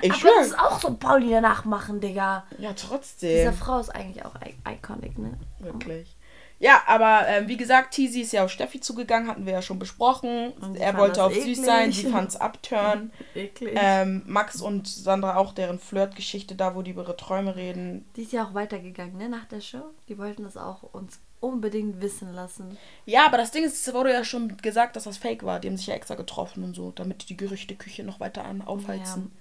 [0.00, 2.44] ich Aber das ist auch so Paulina nachmachen, Digga.
[2.56, 3.52] Ja, Diese trotzdem.
[3.52, 4.34] Frau ist eigentlich auch
[4.66, 5.38] iconic, ne?
[5.58, 6.16] Wirklich.
[6.60, 9.78] Ja, aber ähm, wie gesagt, Tizi ist ja auf Steffi zugegangen, hatten wir ja schon
[9.78, 10.52] besprochen.
[10.78, 11.64] Er wollte auf süß eklig.
[11.64, 13.12] sein, sie fand's abturn.
[13.34, 13.72] Eklig.
[13.74, 18.04] ähm, Max und Sandra auch deren Flirtgeschichte da, wo die über ihre Träume reden.
[18.14, 19.84] Die ist ja auch weitergegangen, ne, nach der Show.
[20.08, 22.76] Die wollten das auch uns unbedingt wissen lassen.
[23.06, 25.60] Ja, aber das Ding ist, es wurde ja schon gesagt, dass das fake war.
[25.60, 28.60] Die haben sich ja extra getroffen und so, damit die die Gerüchteküche noch weiter an
[28.60, 29.32] aufheizen.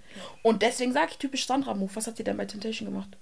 [0.41, 1.93] Und deswegen sage ich typisch Sandra-Move.
[1.95, 3.17] Was hat sie denn bei Temptation gemacht?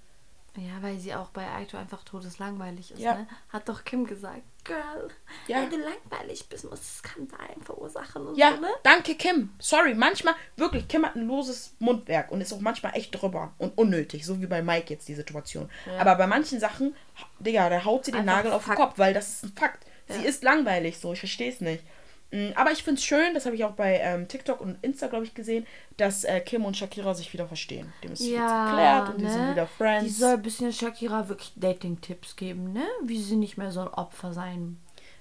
[0.58, 3.14] Ja, weil sie auch bei Aito einfach todeslangweilig ist, Ja.
[3.16, 3.28] ne?
[3.50, 5.08] Hat doch Kim gesagt, Girl,
[5.48, 5.62] Ja.
[5.62, 8.68] wenn du langweilig bist, musst du Skandalen verursachen und Ja, so, ne?
[8.84, 9.52] danke Kim.
[9.60, 13.78] Sorry, manchmal, wirklich, Kim hat ein loses Mundwerk und ist auch manchmal echt drüber und
[13.78, 15.70] unnötig, so wie bei Mike jetzt die Situation.
[16.00, 16.96] Aber bei manchen Sachen,
[17.40, 18.76] Digga, da haut sie den Einfach Nagel auf den.
[18.76, 19.86] Kopf, weil das ist ein Fakt.
[20.10, 20.28] Sie Ja.
[20.28, 21.84] ist langweilig so, ich verstehe es nicht.
[22.32, 25.08] Mm, Aber ich finde es schön, das habe ich auch bei ähm, TikTok und Insta,
[25.08, 25.66] glaube ich, gesehen,
[25.98, 27.94] dass äh, Kim und Shakira sich wieder verstehen.
[28.04, 29.32] Dem ist jetzt Ja, geklärt und die ne?
[29.32, 30.04] sind wieder Friends.
[30.06, 32.86] Die soll ein bisschen Shakira wirklich Dating-Tipps geben, ne?
[33.04, 34.78] Wie sie nicht mehr so ein Opfer sein.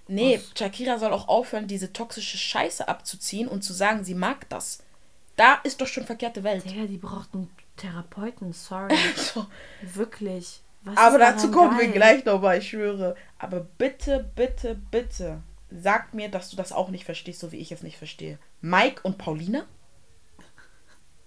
[0.09, 4.83] Nee, Shakira soll auch aufhören, diese toxische Scheiße abzuziehen und zu sagen, sie mag das.
[5.37, 6.65] Da ist doch schon verkehrte Welt.
[6.65, 8.95] Digga, die braucht einen Therapeuten, sorry.
[9.17, 9.47] So.
[9.83, 10.61] Wirklich.
[10.85, 11.95] Was Aber dazu kommen wir geil?
[11.95, 13.17] gleich nochmal, ich schwöre.
[13.39, 17.73] Aber bitte, bitte, bitte, sag mir, dass du das auch nicht verstehst, so wie ich
[17.73, 18.39] es nicht verstehe.
[18.61, 19.67] Mike und Paulina?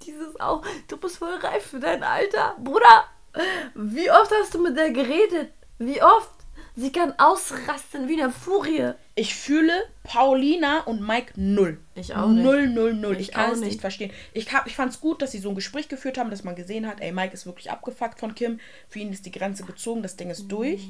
[0.06, 2.56] Dieses auch, du bist voll reif für dein Alter.
[2.63, 3.06] Bruder,
[3.75, 5.52] wie oft hast du mit der geredet?
[5.78, 6.30] Wie oft?
[6.75, 8.93] Sie kann ausrasten wie eine Furie.
[9.15, 9.73] Ich fühle
[10.04, 11.78] Paulina und Mike null.
[11.95, 12.43] Ich auch nicht.
[12.43, 13.15] Null, null, null.
[13.15, 13.82] Ich, Ich kann es nicht nicht.
[13.82, 14.12] verstehen.
[14.34, 16.56] Ich, hab- ich fand es gut, dass sie so ein Gespräch geführt haben, dass man
[16.56, 18.62] gesehen hat, ey, Mike ist wirklich abgefuckt von Kim.
[18.88, 20.88] Für ihn ist die Grenze gezogen, das Ding ist durch.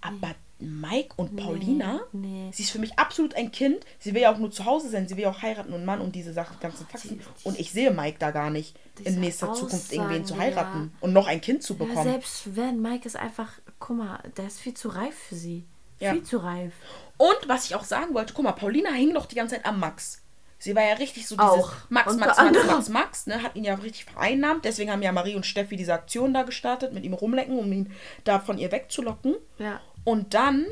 [0.00, 2.50] Aber Mike und Paulina, nee.
[2.52, 3.84] sie ist für mich absolut ein Kind.
[3.98, 5.86] Sie will ja auch nur zu Hause sein, sie will ja auch heiraten und einen
[5.86, 7.20] Mann und diese Sachen, ganzen Faxen.
[7.44, 11.12] Und ich sehe Mike da gar nicht, in nächster Zukunft irgendwen zu Aussagen, heiraten und
[11.12, 12.04] noch ein Kind zu Ja, bekommen.
[12.04, 15.64] selbst wenn, Mike ist einfach, guck mal, der ist viel zu reif für sie.
[15.98, 16.12] Ja.
[16.12, 16.72] Viel zu reif.
[17.16, 19.80] Und was ich auch sagen wollte, guck mal, Paulina hing doch die ganze Zeit am
[19.80, 20.22] Max.
[20.62, 22.66] Sie war ja richtig so dieses Auch, Max, Max, Max, anderem.
[22.66, 24.66] Max, Max, ne, hat ihn ja richtig vereinnahmt.
[24.66, 27.90] Deswegen haben ja Marie und Steffi diese Aktion da gestartet, mit ihm rumlecken, um ihn
[28.24, 29.36] da von ihr wegzulocken.
[29.58, 29.80] Ja.
[30.04, 30.66] Und dann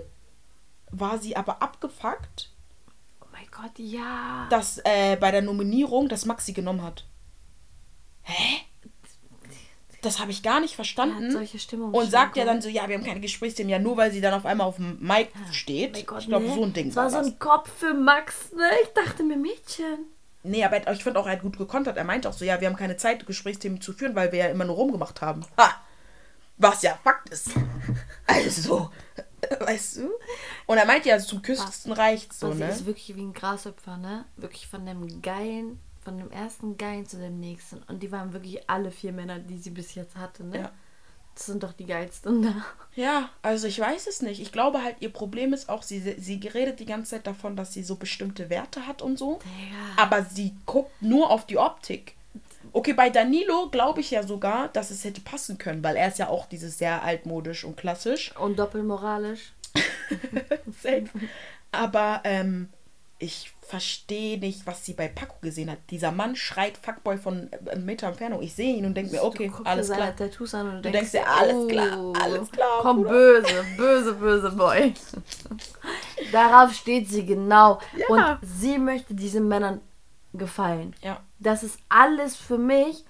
[0.90, 2.50] war sie aber abgefuckt,
[3.20, 4.46] Oh mein Gott, ja.
[4.50, 7.04] dass äh, bei der Nominierung das Max sie genommen hat.
[8.22, 8.62] Hä?
[10.02, 11.32] das habe ich gar nicht verstanden.
[11.32, 14.12] solche Stimmung und sagt ja dann so, ja, wir haben keine Gesprächsthemen, ja, nur weil
[14.12, 15.94] sie dann auf einmal auf dem Mic steht.
[15.94, 16.54] Mein Gott, ich glaube, nee.
[16.54, 17.26] so ein Ding Das war so das.
[17.26, 18.70] ein Kopf für Max, ne?
[18.82, 20.06] Ich dachte mir, Mädchen.
[20.44, 21.96] Nee, aber ich finde auch, er hat gut gekontert.
[21.96, 24.46] Er meinte auch so, ja, wir haben keine Zeit, Gesprächsthemen zu führen, weil wir ja
[24.46, 25.44] immer nur rumgemacht haben.
[25.58, 25.74] Ha!
[26.58, 27.50] Was ja Fakt ist.
[28.26, 28.90] Also,
[29.60, 30.10] weißt du?
[30.66, 32.70] Und er meinte ja, zum Küsten reicht's so, sie ne?
[32.70, 34.24] ist wirklich wie ein Grashüpfer, ne?
[34.36, 37.82] Wirklich von dem geilen, von dem ersten geilen zu dem nächsten.
[37.84, 40.58] Und die waren wirklich alle vier Männer, die sie bis jetzt hatte, ne?
[40.58, 40.72] Ja.
[41.34, 42.64] Das sind doch die geilsten da.
[42.96, 44.40] Ja, also ich weiß es nicht.
[44.40, 47.72] Ich glaube halt, ihr Problem ist auch, sie, sie redet die ganze Zeit davon, dass
[47.72, 49.38] sie so bestimmte Werte hat und so.
[49.44, 50.02] Digga.
[50.02, 52.16] Aber sie guckt nur auf die Optik.
[52.72, 56.18] Okay, bei Danilo glaube ich ja sogar, dass es hätte passen können, weil er ist
[56.18, 58.34] ja auch dieses sehr altmodisch und klassisch.
[58.36, 59.52] Und doppelmoralisch.
[61.72, 62.70] Aber ähm,
[63.18, 65.78] ich verstehe nicht, was sie bei Paco gesehen hat.
[65.90, 68.40] Dieser Mann schreit Fuckboy von äh, einem Meter Entfernung.
[68.42, 70.16] Ich sehe ihn und denke mir, okay, du alles dir seine klar.
[70.30, 73.10] Tattoos an und du, Du denkst, dir, alles klar, alles klar, Komm, Bruder.
[73.10, 74.94] böse, böse, böse Boy.
[76.32, 77.78] Darauf steht sie genau.
[77.96, 78.06] Ja.
[78.08, 79.80] Und sie möchte diesen Männern
[80.34, 80.94] gefallen.
[81.02, 83.04] Ja, Das ist alles für mich.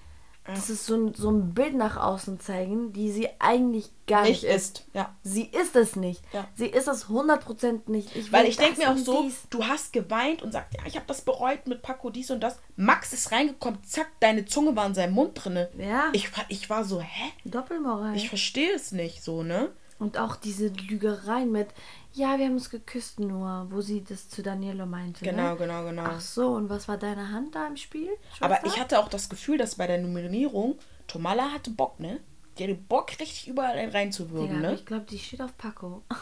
[0.44, 4.44] Das ist so ein, so ein Bild nach außen zeigen, die sie eigentlich gar nicht
[4.44, 4.78] nicht ist.
[4.78, 4.86] ist.
[4.94, 5.14] Ja.
[5.22, 6.22] Sie ist es nicht.
[6.32, 6.48] Ja.
[6.54, 8.16] Sie ist es 100% nicht.
[8.16, 9.42] Ich Weil ich denke mir auch so, dies.
[9.50, 12.58] du hast geweint und sagt, ja, ich habe das bereut mit Paco, dies und das.
[12.76, 15.68] Max ist reingekommen, zack, deine Zunge war in seinem Mund drinne.
[15.76, 16.08] Ja.
[16.14, 17.30] Ich, war- ich war so, hä?
[17.44, 18.16] Doppelmoral.
[18.16, 19.68] Ich verstehe es nicht so, ne?
[19.98, 21.68] Und auch diese Lügereien mit,
[22.14, 25.24] ja, wir haben uns geküsst nur, wo sie das zu Danielo meinte.
[25.24, 25.56] Genau, ne?
[25.56, 26.04] genau, genau.
[26.04, 28.10] Ach so, und was war deine Hand da im Spiel?
[28.40, 28.68] Aber Schwester?
[28.68, 32.20] ich hatte auch das Gefühl, dass bei der Nominierung Tomala hatte Bock, ne?
[32.58, 34.74] Die hatte Bock, richtig überall reinzuwürgen, aber ne?
[34.74, 36.02] ich glaube, die steht auf Paco.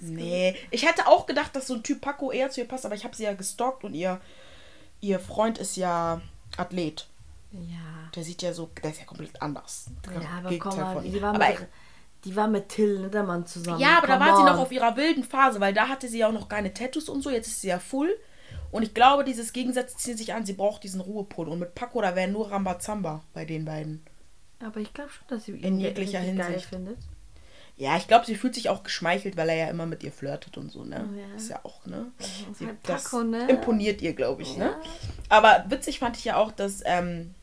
[0.00, 2.94] Nee, ich hätte auch gedacht, dass so ein Typ Paco eher zu ihr passt, aber
[2.94, 4.22] ich habe sie ja gestalkt und ihr,
[5.02, 6.22] ihr Freund ist ja
[6.56, 7.06] Athlet.
[7.52, 8.10] Ja.
[8.14, 9.90] Der sieht ja so, der ist ja komplett anders.
[10.14, 11.68] Ja, aber komm mal, die war, aber, mit,
[12.26, 13.80] die war mit Till Lindemann zusammen.
[13.80, 14.48] Ja, aber da Come war sie on.
[14.48, 17.22] noch auf ihrer wilden Phase, weil da hatte sie ja auch noch keine Tattoos und
[17.22, 17.30] so.
[17.30, 18.14] Jetzt ist sie ja full.
[18.72, 20.44] Und ich glaube, dieses Gegensatz zieht sich an.
[20.44, 21.48] Sie braucht diesen Ruhepol.
[21.48, 24.04] Und mit Paco, da wäre nur Rambazamba bei den beiden.
[24.62, 26.66] Aber ich glaube schon, dass sie ihn In jeglicher Hinsicht.
[26.66, 26.98] findet.
[27.78, 30.56] Ja, ich glaube, sie fühlt sich auch geschmeichelt, weil er ja immer mit ihr flirtet
[30.56, 31.06] und so, ne?
[31.12, 31.36] Oh ja.
[31.36, 32.06] Ist ja auch, ne?
[32.54, 33.46] Sie, halt das Paco, ne?
[33.48, 34.64] imponiert ihr, glaube ich, ne?
[34.64, 34.80] Ja.
[35.28, 37.34] Aber witzig fand ich ja auch, dass ähm,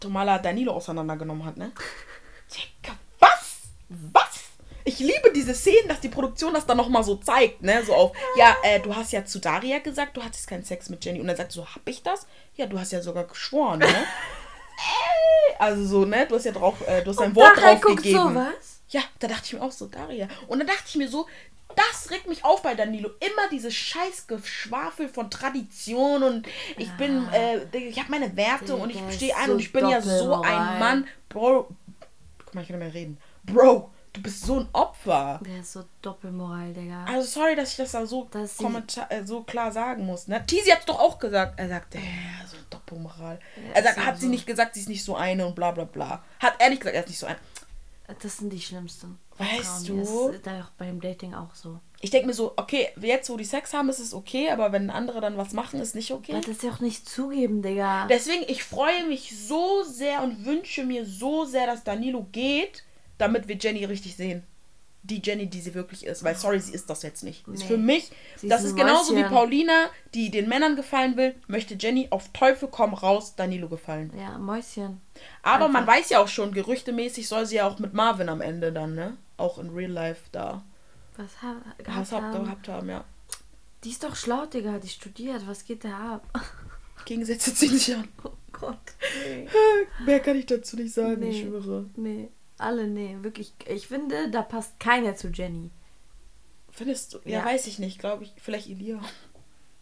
[0.00, 1.70] Tomala Danilo auseinandergenommen hat, ne?
[2.52, 2.94] Digga,
[4.12, 4.40] was?
[4.84, 7.84] Ich liebe diese Szenen, dass die Produktion das dann nochmal so zeigt, ne?
[7.84, 11.04] So auf, ja, äh, du hast ja zu Daria gesagt, du hattest keinen Sex mit
[11.04, 11.20] Jenny.
[11.20, 12.26] Und dann sagt so, hab ich das?
[12.56, 13.86] Ja, du hast ja sogar geschworen, ne?
[15.58, 16.26] Also so, ne?
[16.26, 18.18] Du hast ja drauf, äh, du hast dein Wort drauf gegeben.
[18.18, 18.80] sowas?
[18.88, 20.26] Ja, da dachte ich mir auch so, Daria.
[20.48, 21.26] Und dann dachte ich mir so,
[21.76, 23.10] das regt mich auf bei Danilo.
[23.20, 28.90] Immer dieses scheiß Geschwafel von Tradition und ich bin, äh, ich habe meine Werte und
[28.90, 31.06] ich stehe ein so und ich bin ja so ein Mann.
[31.28, 31.68] Bro,
[32.44, 33.18] guck mal, ich kann nicht mehr reden.
[33.44, 35.40] Bro, du bist so ein Opfer.
[35.44, 37.04] Der ist so Doppelmoral, Digga.
[37.04, 40.28] Also sorry, dass ich das da so, sie- äh, so klar sagen muss.
[40.28, 40.44] Ne?
[40.46, 41.58] Tizi hat doch auch gesagt.
[41.58, 43.40] Er sagte, ja, so Doppelmoral.
[43.56, 44.30] Ja, er sagt, hat sie so.
[44.30, 46.22] nicht gesagt, sie ist nicht so eine und bla bla bla.
[46.40, 47.38] Hat er nicht gesagt, er ist nicht so eine.
[48.20, 49.18] Das sind die schlimmsten.
[49.38, 50.04] Weißt Frauen.
[50.06, 50.26] du?
[50.28, 51.80] Das ist da auch beim Dating auch so.
[52.00, 54.90] Ich denke mir so, okay, jetzt wo die Sex haben, ist es okay, aber wenn
[54.90, 56.34] andere dann was machen, ist nicht okay.
[56.34, 58.06] Weil das ja auch nicht zugeben, Digga.
[58.08, 62.82] Deswegen, ich freue mich so sehr und wünsche mir so sehr, dass Danilo geht,
[63.22, 64.42] damit wir Jenny richtig sehen.
[65.04, 66.22] Die Jenny, die sie wirklich ist.
[66.22, 67.46] Weil, sorry, sie ist das jetzt nicht.
[67.48, 67.66] Ist Nee.
[67.66, 69.34] für mich, Sie das ist ist genauso wie Mäuschen.
[69.34, 74.12] Paulina, die den Männern gefallen will, möchte Jenny auf Teufel komm raus Danilo gefallen.
[74.16, 75.00] Ja, Mäuschen.
[75.42, 75.94] Aber man Einfach.
[75.96, 79.16] weiß ja auch schon, gerüchtemäßig soll sie ja auch mit Marvin am Ende dann, ne?
[79.38, 80.62] Auch in Real Life da.
[81.16, 82.44] Was ha Was habt, haben.
[82.44, 83.04] gehabt haben, ja.
[83.82, 84.78] Die ist doch schlau, Digga.
[84.78, 85.42] Die studiert.
[85.48, 86.40] Was geht da ab?
[87.06, 88.06] Gegensätze ziehen sich an.
[88.22, 88.78] Oh Gott.
[89.26, 89.48] Nee.
[90.06, 91.30] Mehr kann ich dazu nicht sagen, Nee.
[91.30, 91.86] ich schwöre.
[91.96, 92.28] Nee.
[92.62, 93.16] Alle, nee.
[93.20, 93.52] Wirklich.
[93.66, 95.70] Ich finde, da passt keiner zu Jenny.
[96.70, 97.18] Findest du?
[97.24, 97.44] Ja, Ja.
[97.44, 98.32] weiß ich nicht, glaube ich.
[98.38, 99.00] Vielleicht Elia.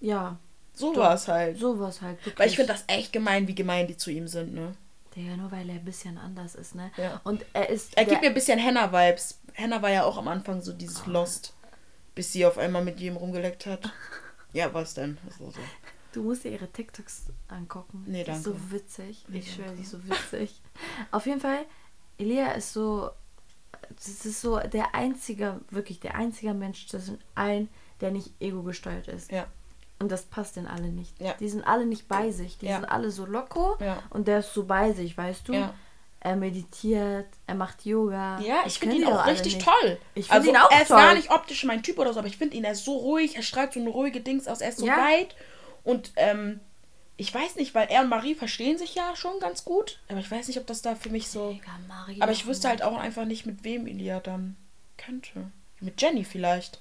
[0.00, 0.38] Ja.
[0.74, 1.58] So war es halt.
[1.58, 2.18] Sowas halt.
[2.20, 2.38] Wirklich.
[2.38, 4.72] Weil ich finde das echt gemein, wie gemein die zu ihm sind, ne?
[5.14, 6.90] Digga, nur weil er ein bisschen anders ist, ne?
[6.96, 7.20] Ja.
[7.24, 7.96] Und er ist.
[7.96, 9.40] Er gibt mir ein bisschen Henna-Vibes.
[9.54, 11.54] Henna war ja auch am Anfang so dieses Lost,
[12.14, 13.92] bis sie auf einmal mit jedem rumgeleckt hat.
[14.52, 15.16] Ja, was denn?
[15.38, 15.60] War so.
[16.12, 18.02] Du musst dir ihre TikToks angucken.
[18.08, 18.58] Nee, die ist danke.
[18.58, 19.24] so witzig.
[19.28, 19.76] Nee, ich schwöre, danke.
[19.76, 20.60] die ist so witzig.
[21.12, 21.66] Auf jeden Fall,
[22.20, 23.11] Elia ist so.
[23.96, 27.68] Das ist so der einzige, wirklich der einzige Mensch zwischen allen,
[28.00, 29.30] der nicht ego gesteuert ist.
[29.33, 29.46] Ja.
[29.98, 31.20] Und das passt den alle nicht.
[31.20, 31.35] Ja.
[31.40, 32.56] Die sind alle nicht bei sich.
[32.59, 32.76] Die Ja.
[32.76, 34.02] sind alle so loco Ja.
[34.11, 35.52] und der ist so bei sich, weißt du?
[35.54, 35.74] Ja.
[36.20, 38.38] Er meditiert, er macht Yoga.
[38.40, 39.64] Ja, Das ich finde können ihn auch richtig nicht.
[39.66, 39.98] toll.
[40.14, 40.96] Ich finde also, ihn auch er ist toll.
[40.98, 43.37] gar nicht optisch mein Typ oder so, aber ich finde ihn, er ist so ruhig,
[43.37, 45.35] er strahlt so eine ruhige Dings aus, er ist so weit
[45.83, 46.61] und ähm,
[47.20, 49.98] Ich weiß nicht, weil er und Marie verstehen sich ja schon ganz gut.
[50.09, 51.52] Aber ich weiß nicht, ob das da für mich so.
[51.52, 54.56] Digga, Marie Aber ich wüsste halt auch einfach nicht, mit wem Ilia dann
[54.96, 55.50] könnte.
[55.80, 56.78] Mit Jenny vielleicht.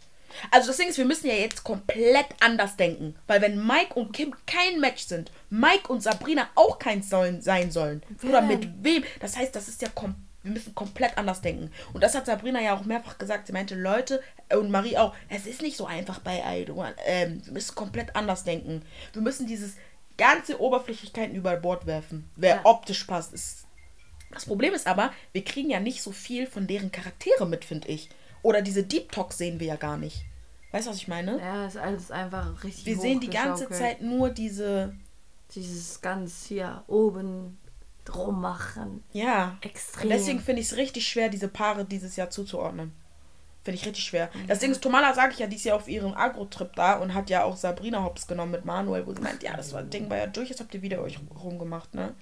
[0.49, 3.17] Also das Ding ist, wir müssen ja jetzt komplett anders denken.
[3.27, 7.69] Weil wenn Mike und Kim kein Match sind, Mike und Sabrina auch keins sollen, sein
[7.69, 8.01] sollen.
[8.23, 9.03] Oder mit wem?
[9.19, 11.69] Das heißt, das ist ja kom wir müssen komplett anders denken.
[11.91, 13.47] Und das hat Sabrina ja auch mehrfach gesagt.
[13.47, 16.95] Sie meinte, Leute, äh, und Marie auch, es ist nicht so einfach bei Idol.
[17.05, 18.81] Ähm, wir müssen komplett anders denken.
[19.11, 19.75] Wir müssen dieses
[20.19, 22.29] ganze Oberflächlichkeiten über Bord werfen.
[22.35, 22.61] Wer Ja.
[22.65, 23.65] optisch passt, ist
[24.31, 27.87] das Problem ist aber, wir kriegen ja nicht so viel von deren Charaktere mit, finde
[27.87, 28.09] ich.
[28.43, 30.23] Oder diese Deep Talks sehen wir ja gar nicht.
[30.71, 31.39] Weißt du, was ich meine?
[31.39, 33.67] Ja, ist alles einfach richtig wir sehen die ganze.
[33.69, 34.95] Zeit nur diese.
[35.55, 37.57] Dieses ganz hier oben
[38.05, 39.03] drum machen.
[39.13, 39.57] Ja.
[39.61, 40.03] Extrem.
[40.03, 42.93] Und deswegen finde ich es richtig schwer, diese Paare dieses Jahr zuzuordnen.
[43.69, 44.29] Finde ich richtig schwer.
[44.47, 47.13] Das Ding ist, Tomala sage ich ja, die ist ja auf ihrem Agro-Trip da und
[47.13, 50.09] hat ja auch Sabrina hops genommen mit Manuel, wo sie meint, ja, das war, Ding
[50.09, 52.15] war ja durch, jetzt habt ihr wieder euch rumgemacht, ne?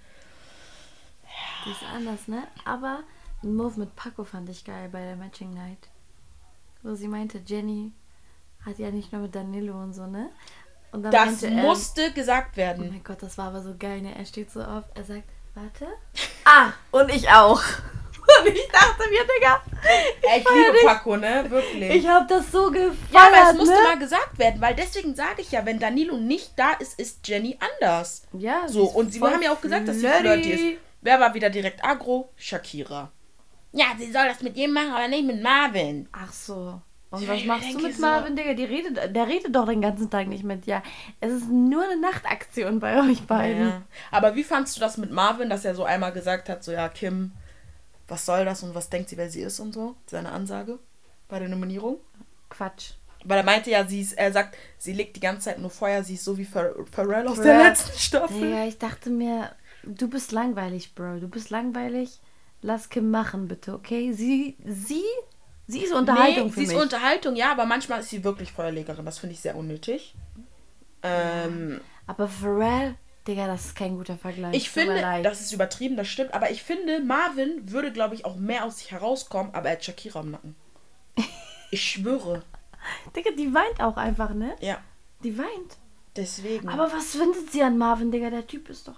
[1.65, 2.43] Die ist anders, ne?
[2.65, 2.99] Aber
[3.43, 5.87] den Move mit Paco fand ich geil bei der Matching Night.
[6.83, 7.91] Wo sie meinte, Jenny
[8.65, 10.29] hat ja nicht nur mit Danilo und so, ne?
[10.91, 12.89] Und dann Das meinte er, musste gesagt Oh werden.
[12.89, 14.13] mein Gott, das war aber so geil, ne?
[14.17, 15.87] Er steht so auf, er sagt, warte.
[16.43, 17.61] Ah, und ich auch.
[18.41, 19.61] Und ich dachte mir, Digga,
[20.21, 20.85] Ey, ich liebe dich.
[20.85, 21.45] Paco, ne?
[21.49, 21.89] Wirklich.
[21.95, 23.81] ich hab das so gefeiert, Ja, aber es musste ne?
[23.83, 27.57] mal gesagt werden, weil deswegen sage ich ja, wenn Danilo nicht da ist, ist Jenny
[27.79, 28.23] anders.
[28.33, 30.49] Ja, So, und sie haben ja auch gesagt, dass sie flirty.
[30.51, 30.79] ist.
[31.01, 32.29] Wer war wieder direkt agro?
[32.35, 33.11] Shakira.
[33.71, 36.09] Ja, sie soll das mit jedem machen, aber nicht mit Marvin.
[36.11, 36.81] Ach so.
[37.09, 38.53] Und Ich was machst du mit so- Marvin, Digga?
[38.53, 40.81] Die redet, der redet doch den ganzen Tag nicht mit dir.
[41.21, 43.67] Es ist nur eine Nachtaktion bei euch beiden.
[43.69, 43.81] Ja.
[44.11, 46.89] Aber wie fandst du das mit Marvin, dass er so einmal gesagt hat, so ja,
[46.89, 47.31] Kim,
[48.07, 49.95] was soll das und was denkt sie, wer sie ist und so?
[50.05, 50.79] Seine Ansage
[51.27, 51.97] bei der Nominierung?
[52.49, 52.91] Quatsch.
[53.25, 56.03] Weil er meinte ja, sie ist, er sagt, sie legt die ganze Zeit nur Feuer,
[56.03, 57.67] sie ist so wie Pharrell aus der Pharrell.
[57.69, 58.39] letzten Staffel.
[58.39, 59.51] Digga, ich dachte mir,
[59.83, 61.19] du bist langweilig, Bro.
[61.19, 62.19] Du bist langweilig.
[62.61, 64.13] Lass Kim machen, bitte, okay?
[64.13, 65.03] Sie, sie,
[65.67, 66.75] sie ist Unterhaltung nee, für sie mich.
[66.75, 69.05] ist Unterhaltung, ja, aber manchmal ist sie wirklich Feuerlegerin.
[69.05, 70.15] Das finde ich sehr unnötig.
[71.03, 72.95] Ähm, Aber Pharrell,
[73.27, 74.55] Digga, das ist kein guter Vergleich.
[74.55, 78.25] ich Tut finde, das ist übertrieben, das stimmt, aber ich finde, Marvin würde, glaube ich,
[78.25, 80.55] auch mehr aus sich herauskommen, aber er hat Shakira im Nacken.
[81.69, 82.43] Ich schwöre.
[83.13, 84.55] Digga, die weint auch einfach, ne?
[84.61, 84.77] Ja,
[85.21, 85.77] Die weint.
[86.15, 86.69] deswegen.
[86.69, 88.29] Aber was findet sie an Marvin, Digga?
[88.29, 88.95] Der Typ ist doch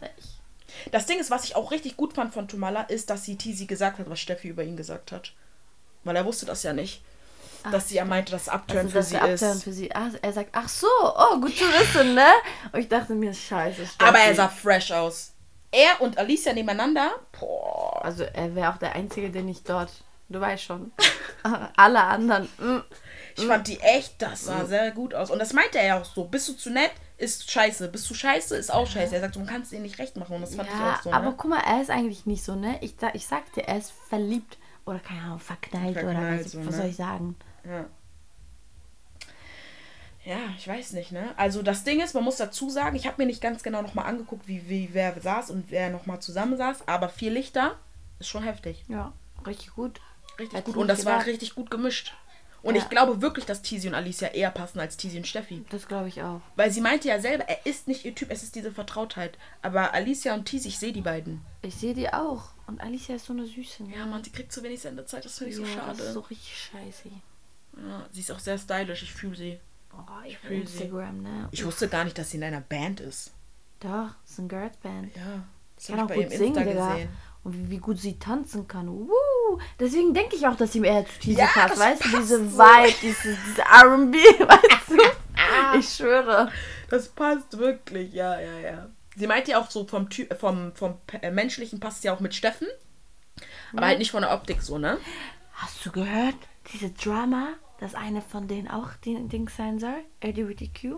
[0.00, 0.10] frech.
[0.90, 3.66] das Ding ist, was ich auch richtig gut fand von Tomala, ist, dass sie Tizi
[3.66, 5.32] gesagt hat, was Steffi über ihn gesagt hat.
[6.02, 7.02] Weil er wusste das ja nicht.
[7.70, 9.64] Dass sie ja meinte, dass Upturn Also, für dass sie Upturn ist.
[9.64, 9.94] für sie.
[9.94, 12.26] Ah, er sagt, ach so, oh, gut zu wissen, ne?
[12.72, 13.82] Und ich dachte mir, scheiße.
[13.98, 15.32] Aber er sah fresh aus.
[15.70, 17.10] Er und Alicia nebeneinander.
[17.38, 18.04] Boah.
[18.04, 19.90] Also, er wäre auch der Einzige, den ich dort.
[20.30, 20.92] Du weißt schon.
[21.76, 22.44] Alle anderen.
[22.58, 22.80] mm.
[23.36, 25.30] Ich fand die echt, das sah sehr gut aus.
[25.30, 26.24] Und das meinte er ja auch so.
[26.24, 27.88] Bist du zu nett, ist scheiße.
[27.88, 29.14] Bist du scheiße, ist auch scheiße.
[29.14, 30.34] Er sagt, du kannst dir nicht recht machen.
[30.36, 31.12] Und das fand ich Ja, auch so.
[31.12, 31.34] aber Ne?
[31.36, 32.78] guck mal, er ist eigentlich nicht so, ne?
[32.80, 34.58] Ich, ich sagte, er ist verliebt.
[34.86, 36.72] Oder keine Ahnung, verknallt, oder Verknallt was, so, was ne?
[36.72, 37.36] soll ich sagen?
[37.68, 37.86] Ja.
[40.24, 41.32] Ja, ich weiß nicht, ne?
[41.36, 44.06] Also das Ding ist, man muss dazu sagen, ich habe mir nicht ganz genau nochmal
[44.06, 47.76] angeguckt, wie, wie wer saß und wer nochmal zusammen saß, aber vier Lichter
[48.18, 48.84] ist schon heftig.
[48.88, 49.12] Ja,
[49.46, 50.00] richtig gut.
[50.38, 50.76] Richtig Hätte gut.
[50.80, 51.28] Und das nicht war gedacht.
[51.28, 52.14] richtig gut gemischt.
[52.60, 52.82] Und Ja.
[52.82, 55.64] ich glaube wirklich, dass Tizi und Alicia eher passen als Tizi und Steffi.
[55.70, 56.40] Das glaube ich auch.
[56.56, 59.38] Weil sie meinte ja selber, er ist nicht ihr Typ, es ist diese Vertrautheit.
[59.62, 61.40] Aber Alicia und Tizi, ich sehe die beiden.
[61.62, 62.50] Ich sehe die auch.
[62.66, 63.84] Und Alicia ist so eine Süße.
[63.84, 63.96] Ne?
[63.96, 65.96] Ja, Mann, sie kriegt zu wenig Sendezeit, das finde ich so Ja, schade.
[65.98, 67.08] Das ist so richtig scheiße.
[67.76, 69.60] Ja, sie ist auch sehr stylisch, ich fühle sie.
[69.92, 70.82] Oh, ich fühl sie.
[70.82, 71.48] Instagram, ne?
[71.50, 73.32] Ich wusste gar nicht, dass sie in einer Band ist.
[73.80, 75.14] Doch, es ist ein Girls Band.
[75.16, 75.44] Ja,
[75.76, 76.92] das Kann auch gut singen, Insta Digga.
[76.94, 77.08] gesehen.
[77.44, 78.88] Und wie, wie gut sie tanzen kann.
[78.88, 79.58] Woo!
[79.78, 81.78] Deswegen denke ich auch, dass sie eher zu Teaser Ja, passt.
[81.78, 82.58] Weißt du, passt diese so.
[82.58, 84.14] Vibe, diese, diese RB,
[84.48, 84.96] weißt du?
[85.78, 86.50] Ich schwöre.
[86.88, 88.88] Das passt wirklich, ja, ja, ja.
[89.16, 92.34] Sie meinte ja auch so vom Typ, vom, vom äh, menschlichen passt ja auch mit
[92.34, 92.66] Steffen.
[93.72, 94.98] Aber halt nicht von der Optik so, ne?
[95.52, 96.36] Hast du gehört?
[96.72, 97.48] Diese Drama,
[97.80, 100.04] dass eine von denen auch die Ding sein soll?
[100.22, 100.96] LGBTQ?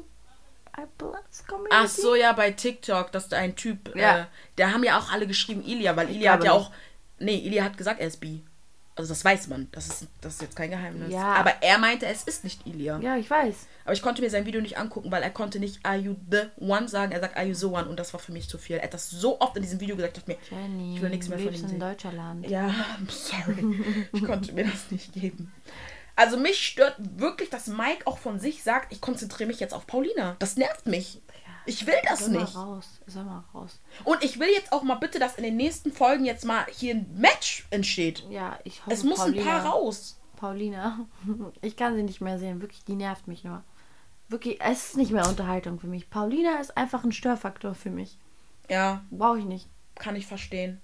[1.70, 4.18] Ach so, ja, bei TikTok, dass da ein Typ, Ja.
[4.20, 4.24] äh,
[4.56, 6.70] da haben ja auch alle geschrieben Ilia, weil Ilia hat ja auch,
[7.18, 8.42] nee, Ilia hat gesagt, er ist bi.
[9.00, 11.10] Also das weiß man, das ist, das ist jetzt kein Geheimnis.
[11.10, 11.32] Ja.
[11.34, 12.98] Aber er meinte, es ist nicht Ilia.
[13.00, 13.54] Ja, ich weiß.
[13.84, 16.42] Aber ich konnte mir sein Video nicht angucken, weil er konnte nicht Are you the
[16.58, 18.76] one sagen, er sagt Are you the one und das war für mich zu viel.
[18.76, 21.28] Er hat das so oft in diesem Video gesagt, ich mir, Jenny, ich will nichts
[21.28, 21.80] mehr von ihm in sehen.
[21.80, 22.46] Deutschland.
[22.48, 23.84] Ja, I'm sorry.
[24.12, 25.50] Ich konnte mir das nicht geben.
[26.14, 29.86] Also mich stört wirklich, dass Mike auch von sich sagt, ich konzentriere mich jetzt auf
[29.86, 30.36] Paulina.
[30.40, 31.22] Das nervt mich.
[31.66, 32.56] Ich will das Soll mal nicht.
[32.56, 33.00] raus.
[33.06, 33.80] Soll mal raus.
[34.04, 36.94] Und ich will jetzt auch mal bitte, dass in den nächsten Folgen jetzt mal hier
[36.94, 38.24] ein Match entsteht.
[38.30, 40.18] Ja, ich hoffe, Es muss Paulina, ein paar raus.
[40.36, 41.06] Paulina.
[41.62, 42.60] Ich kann sie nicht mehr sehen.
[42.60, 43.62] Wirklich, die nervt mich nur.
[44.28, 46.08] wirklich, es ist nicht mehr Unterhaltung für mich.
[46.10, 48.18] Paulina ist einfach ein Störfaktor für mich.
[48.68, 49.68] Ja, Brauche ich nicht.
[49.96, 50.80] kann ich verstehen.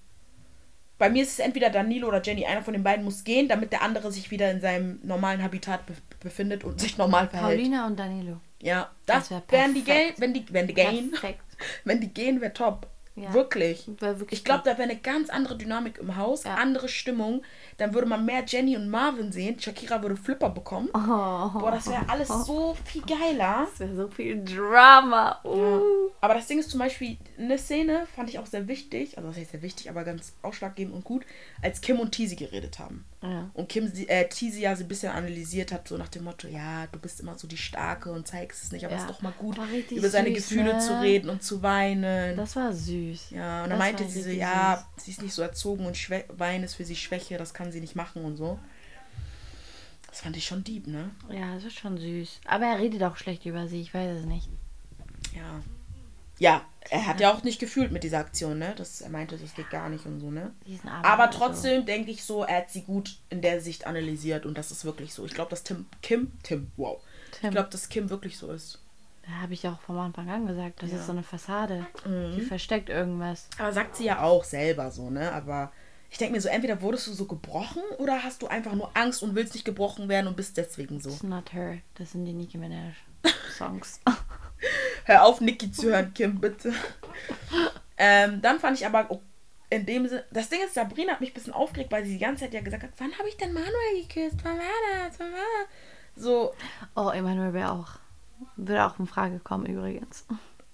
[0.97, 2.45] Bei mir ist es entweder Danilo oder Jenny.
[2.45, 5.85] Einer von den beiden muss gehen, damit der andere sich wieder in seinem normalen Habitat
[5.85, 7.57] be befindet und sich normal verhält.
[7.57, 8.37] Paulina und Danilo.
[8.61, 10.19] Ja, das, Das wär wären die gehen, perfekt.
[10.19, 11.43] wenn die, wenn die gehen, Perfekt.
[11.85, 12.87] wenn die gehen, wäre top.
[13.15, 13.33] Ja.
[13.33, 13.89] Wirklich.
[13.99, 16.53] Wär wirklich Ich glaube, da wäre eine ganz andere Dynamik im Haus, Ja.
[16.53, 17.41] andere Stimmung.
[17.77, 19.59] Dann würde man mehr Jenny und Marvin sehen.
[19.59, 20.89] Shakira würde Flipper bekommen.
[20.93, 23.65] Oh, Boah, das wäre alles so viel geiler.
[23.71, 25.39] das wäre so viel Drama.
[25.43, 26.11] Uh.
[26.21, 29.37] Aber das Ding ist zum Beispiel, eine Szene fand ich auch sehr wichtig, also das
[29.39, 31.25] heißt sehr wichtig, aber ganz ausschlaggebend und gut,
[31.63, 33.03] als Kim und Teasy geredet haben.
[33.29, 33.49] Ja.
[33.53, 36.47] Und Kim, sie- äh, Teasy ja so ein bisschen analysiert hat, so nach dem Motto,
[36.47, 39.07] ja, du bist immer so die Starke und zeigst es nicht, aber es Ja.
[39.09, 39.57] ist doch mal gut,
[39.91, 40.79] über seine süß, Gefühle ne?
[40.79, 42.37] zu reden und zu weinen.
[42.37, 43.31] Das war süß.
[43.31, 46.23] ja, und das dann meinte sie so, ja, sie ist nicht so erzogen und Schwä
[46.29, 48.57] Weinen ist für sie Schwäche, das kann sie nicht machen und so.
[50.09, 51.11] Das fand ich schon deep, ne?
[51.29, 52.39] Ja, das ist schon süß.
[52.45, 54.47] Aber er redet auch schlecht über sie, ich weiß es nicht.
[55.35, 55.61] Ja.
[56.39, 58.73] Ja, er hat ja auch nicht gefühlt mit dieser Aktion, ne?
[58.77, 60.51] Das, er meinte, das geht gar nicht und so, ne?
[61.03, 64.57] Aber oder trotzdem denke ich so, er hat sie gut in der Sicht analysiert und
[64.57, 65.25] das ist wirklich so.
[65.25, 66.99] Ich glaube, dass Tim, Kim, Tim, wow.
[67.31, 67.49] Tim.
[67.49, 68.73] Ich glaube, dass Kim wirklich so ist.
[68.73, 68.79] So.
[69.25, 70.95] Da habe ich auch vom Anfang an gesagt, das Ja.
[70.95, 70.99] Mhm.
[71.01, 71.85] ist so eine Fassade.
[72.05, 73.47] Die versteckt irgendwas.
[73.57, 75.33] Aber sagt sie ja auch selber so, ne?
[75.33, 75.73] Aber
[76.09, 79.21] ich denke mir so, entweder wurdest du so gebrochen oder hast du einfach nur Angst
[79.23, 81.09] und willst nicht gebrochen werden und bist deswegen so.
[81.09, 81.79] It's not her.
[81.95, 82.93] Das sind die Nicki Minaj
[83.57, 83.99] Songs.
[85.07, 86.73] Hör auf, Niki zu hören, Kim, bitte.
[87.97, 89.21] ähm, dann fand ich aber auch
[89.69, 92.19] in dem Sinne, das Ding ist, Sabrina hat mich ein bisschen aufgeregt, weil sie die
[92.19, 94.37] ganze Zeit ja gesagt hat, wann habe ich denn Manuel geküsst?
[94.43, 95.17] Wann war das?
[95.19, 96.23] Wann war das?
[96.23, 96.53] So,
[96.95, 97.87] Oh, Emanuel wäre auch.
[98.57, 100.25] Würde auch in Frage kommen übrigens.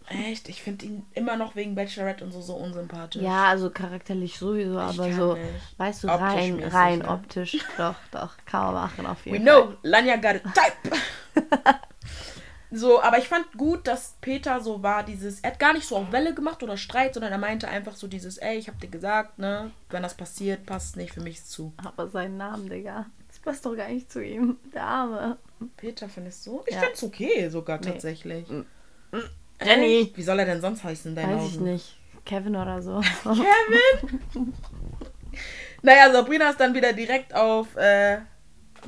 [0.09, 3.21] echt, ich finde ihn immer noch wegen Bachelorette und so so unsympathisch.
[3.21, 5.79] Ja, also charakterlich sowieso, aber kann so, nicht.
[5.79, 7.07] weißt du, Optisch rein, mäßig, rein ne?
[7.09, 7.57] optisch.
[7.77, 9.77] Doch, doch, kann man machen auf We jeden know, Fall.
[9.83, 10.95] Lanya got a type.
[12.73, 15.95] so, aber ich fand gut, dass Peter so war, dieses, er hat gar nicht so
[15.97, 18.89] auf Welle gemacht oder Streit, sondern er meinte einfach so dieses, ey, ich hab dir
[18.89, 21.73] gesagt, ne, wenn das passiert, passt nicht für mich zu.
[21.83, 23.05] Aber seinen Namen, Digga.
[23.27, 24.57] Das passt doch gar nicht zu ihm.
[24.73, 25.37] Der Arme.
[25.77, 26.61] Peter findest du?
[26.67, 26.81] Ich Ja.
[26.81, 27.85] find's okay sogar Nee.
[27.91, 28.45] tatsächlich.
[29.63, 30.01] Jenny.
[30.01, 30.17] Echt?
[30.17, 31.63] Wie soll er denn sonst heißen in deinen Weiß ich Augen?
[31.71, 31.97] nicht.
[32.25, 33.01] Kevin oder so.
[33.23, 34.53] Kevin?
[35.81, 38.19] naja, Sabrina ist dann wieder direkt auf äh,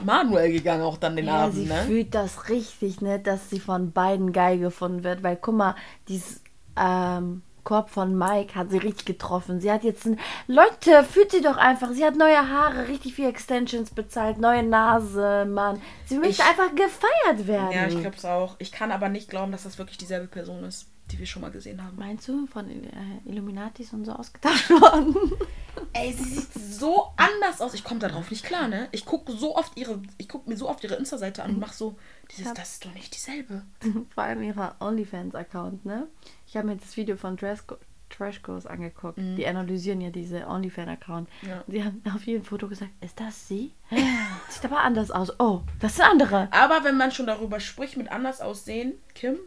[0.04, 1.84] Manuel gegangen, auch dann den Ja, Abend, sie ne?
[1.86, 5.76] fühlt das richtig, ne, dass sie von beiden geil gefunden wird, weil guck mal,
[6.08, 6.42] dieses
[6.78, 9.60] ähm, Korb von Mike hat sie richtig getroffen.
[9.60, 11.90] Sie hat jetzt ein Leute, fühlt sie doch einfach.
[11.94, 15.82] Sie hat neue Haare, richtig viel Extensions bezahlt, neue Nase, Mann.
[16.06, 17.72] Sie möchte Ich- einfach gefeiert werden.
[17.72, 18.56] Ja, ich glaube es auch.
[18.60, 21.52] Ich kann aber nicht glauben, dass das wirklich dieselbe Person ist, die wir schon mal
[21.52, 21.98] gesehen haben.
[21.98, 22.90] Meinst du, von äh,
[23.26, 25.16] Illuminatis und so ausgetauscht worden?
[25.94, 27.74] Ey, sie sieht so anders aus.
[27.74, 28.88] Ich komme darauf nicht klar, ne?
[28.92, 31.74] Ich gucke so oft ihre, ich gucke mir so oft ihre Insta-Seite an und mach
[31.74, 31.98] so,
[32.32, 33.64] dieses, das ist doch nicht dieselbe.
[34.14, 36.08] Vor allem ihrer OnlyFans-Account, ne?
[36.48, 37.78] Ich habe mir das Video von Trashco
[38.10, 39.18] Trashcos angeguckt.
[39.18, 41.28] Die analysieren ja diese OnlyFans-Account.
[41.42, 41.50] Mhm.
[41.50, 41.64] Ja.
[41.68, 43.74] Die haben auf jedem Foto gesagt, ist das sie?
[44.50, 45.38] Sieht aber anders aus.
[45.40, 46.48] Oh, das ist eine andere.
[46.52, 49.38] Aber wenn man schon darüber spricht, mit anders aussehen, Kim,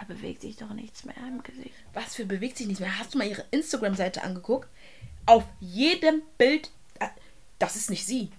[0.00, 1.74] Da bewegt sich doch nichts mehr im Gesicht.
[1.92, 2.98] was für bewegt sich nicht mehr?
[2.98, 4.68] Hast du mal ihre Instagram-Seite angeguckt?
[5.26, 7.08] Auf jedem Bild, äh,
[7.58, 8.30] das ist nicht sie.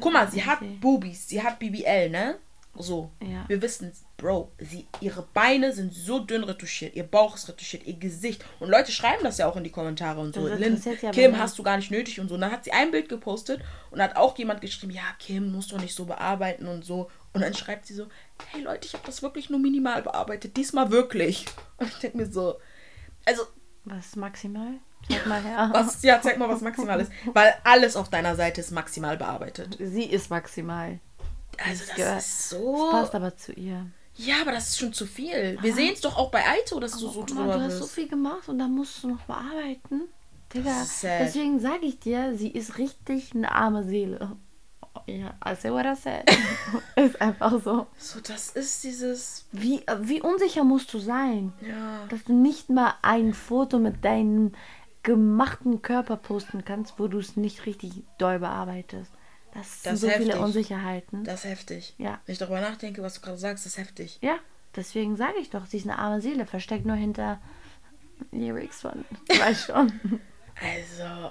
[0.00, 0.66] Guck mal, sie hat sie.
[0.66, 2.38] Boobies, sie hat BBL, ne?
[2.78, 3.10] So.
[3.20, 3.44] Ja.
[3.48, 7.94] Wir wissen, Bro, sie, ihre Beine sind so dünn retuschiert, ihr Bauch ist retuschiert, ihr
[7.94, 8.44] Gesicht.
[8.60, 10.48] Und Leute schreiben das ja auch in die Kommentare und so.
[10.48, 12.34] Ja Kim, hast du gar nicht nötig und so.
[12.34, 15.72] Und dann hat sie ein Bild gepostet und hat auch jemand geschrieben, ja, Kim, musst
[15.72, 17.10] doch nicht so bearbeiten und so.
[17.32, 18.06] Und dann schreibt sie so,
[18.52, 21.46] hey Leute, ich habe das wirklich nur minimal bearbeitet, diesmal wirklich.
[21.78, 22.56] Und ich denke mir so,
[23.24, 23.42] also
[23.84, 24.72] Was ist maximal?
[25.08, 25.70] Sag mal her.
[25.72, 27.12] was, ja, zeig mal, was maximal ist.
[27.32, 29.76] Weil alles auf deiner Seite ist maximal bearbeitet.
[29.80, 30.98] Sie ist maximal.
[31.64, 32.88] Also Das das gehört- ist Das so.
[32.90, 33.86] passt aber zu ihr.
[34.16, 35.58] Ja, aber das ist schon zu viel.
[35.60, 37.74] Wir sehen es doch auch bei Aito, dass du so Guck mal, drüber du hast
[37.74, 37.94] so bist.
[37.94, 40.02] viel gemacht und dann musst du noch bearbeiten.
[40.54, 44.36] Digga, Das deswegen sage ich dir, sie ist richtig eine arme Seele.
[45.06, 46.24] Ja, I say what I said.
[46.96, 47.86] ist einfach so.
[47.98, 49.46] So, das ist dieses.
[49.52, 52.06] Wie, wie unsicher musst du sein, Ja.
[52.08, 54.52] dass du nicht mal ein Foto mit deinem
[55.02, 59.10] gemachten Körper posten kannst, wo du es nicht richtig doll bearbeitest.
[59.54, 60.44] Das sind Das so ist viele heftig.
[60.44, 61.24] Unsicherheiten.
[61.24, 61.94] Das ist heftig.
[61.98, 62.20] Ja.
[62.26, 64.18] Wenn ich darüber nachdenke, was du gerade sagst, das ist heftig.
[64.20, 64.36] Ja,
[64.74, 67.40] deswegen sage ich doch, sie ist eine arme Seele, versteckt nur hinter
[68.32, 69.04] Lyrics von.
[69.28, 69.92] Du weißt schon.
[70.60, 71.30] Also,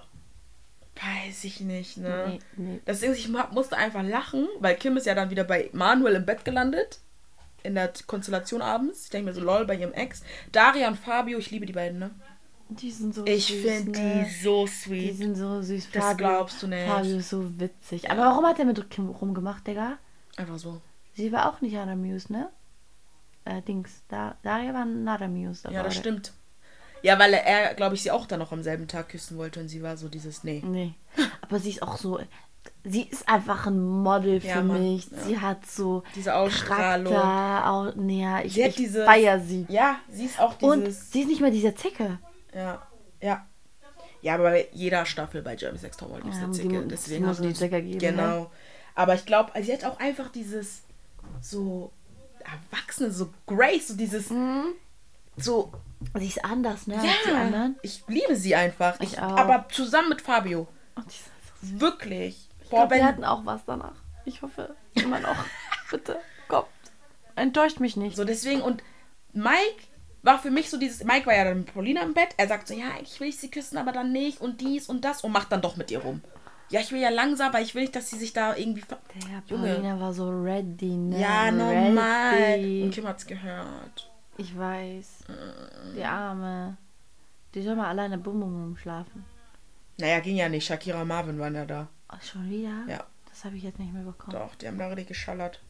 [1.01, 2.39] weiß ich nicht, ne?
[2.57, 2.91] Nee, nee.
[2.91, 6.25] Ist, ich mu- musste einfach lachen, weil Kim ist ja dann wieder bei Manuel im
[6.25, 6.99] Bett gelandet.
[7.63, 9.05] In der Konstellation abends.
[9.05, 10.21] Ich denke mir so, lol, bei ihrem Ex.
[10.51, 12.11] Daria und Fabio, ich liebe die beiden, ne?
[12.69, 13.61] Die sind so Ich süß.
[13.61, 14.23] finde ne?
[14.25, 15.17] die so Die sweet.
[15.17, 15.89] sind so süß.
[15.91, 16.87] Das glaubst du nicht.
[16.87, 18.09] Fabio ist so witzig.
[18.11, 19.97] Aber warum hat er mit Kim rumgemacht, Digga?
[20.37, 20.81] Einfach so.
[21.15, 22.49] Sie war auch nicht unamused, ne?
[23.45, 24.01] Äh, Dings.
[24.09, 25.65] Da, Daria war not amused.
[25.69, 26.33] Ja, das stimmt.
[27.05, 29.67] Ja, weil er, glaube ich, sie auch dann noch am selben Tag küssen wollte und
[29.69, 30.61] sie war so dieses, nee.
[30.65, 30.93] Nee.
[31.41, 32.19] Aber sie ist auch so.
[32.83, 35.07] Sie ist einfach ein Model für Ja, mich.
[35.11, 35.17] ja.
[35.19, 37.13] Sie hat so Diese Ausstrahlung.
[37.13, 37.69] Charakter.
[37.71, 39.65] Au, nee, ja, ich, Sie ich diese- feier sie.
[39.69, 41.11] Ja, sie ist auch Und dieses.
[41.11, 42.17] sie ist nicht mehr dieser Zicke.
[42.53, 42.81] Ja,
[43.21, 43.45] ja.
[44.21, 46.73] Ja, aber bei jeder Staffel bei Jeremy Sex Topmodel gibt es eine die Zicke.
[46.81, 48.51] mu- Deswegen es muss haben eine die Zicke geben, Genau.
[48.95, 50.81] Aber ich glaube, sie hat auch einfach dieses
[51.41, 51.91] so
[52.39, 54.65] Erwachsene, so Grace, so dieses Mhm.
[55.37, 55.71] so.
[56.17, 56.95] Sie ist anders, ne?
[56.95, 58.99] Ja, ich liebe sie einfach.
[58.99, 59.37] Ich, Ich auch.
[59.37, 60.67] Aber zusammen mit Fabio.
[60.95, 61.29] Und die ist
[61.73, 62.49] so Wirklich.
[62.61, 63.95] Ich Boah, glaube, wir wenn, hatten auch was danach.
[64.25, 65.35] Ich hoffe immer noch.
[65.91, 66.67] Bitte, kommt.
[67.35, 68.15] Enttäuscht mich nicht.
[68.15, 68.81] so deswegen und
[69.33, 69.83] Mike
[70.23, 72.29] war für mich so dieses Mike war ja dann mit Paulina im Bett.
[72.37, 75.05] Er sagt so, ja, eigentlich will ich sie küssen, aber dann nicht und dies und
[75.05, 76.21] das und macht dann doch mit ihr rum.
[76.69, 79.43] Ja, ich will ja langsam, weil ich will nicht, dass sie sich da irgendwie Der
[79.47, 79.75] Junge.
[79.75, 81.19] Paulina war so ready, ne?
[81.19, 82.35] Ja, normal.
[82.35, 82.83] Ready.
[82.83, 84.09] Und Kim hat's gehört.
[84.37, 85.25] Ich weiß.
[85.95, 86.77] Die Arme.
[87.53, 89.25] Die soll mal alleine bum bum bum schlafen.
[89.97, 90.65] Naja, ging ja nicht.
[90.65, 91.87] Shakira und Marvin waren ja da.
[92.11, 92.83] Oh, schon wieder?
[92.87, 93.05] Ja.
[93.29, 94.37] Das habe ich jetzt nicht mehr bekommen.
[94.37, 95.61] Doch, die haben da richtig geschallert.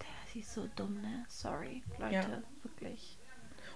[0.00, 1.24] Der, sie ist so dumm, ne?
[1.28, 2.14] Sorry, Leute.
[2.14, 2.26] Ja.
[2.62, 3.18] Wirklich.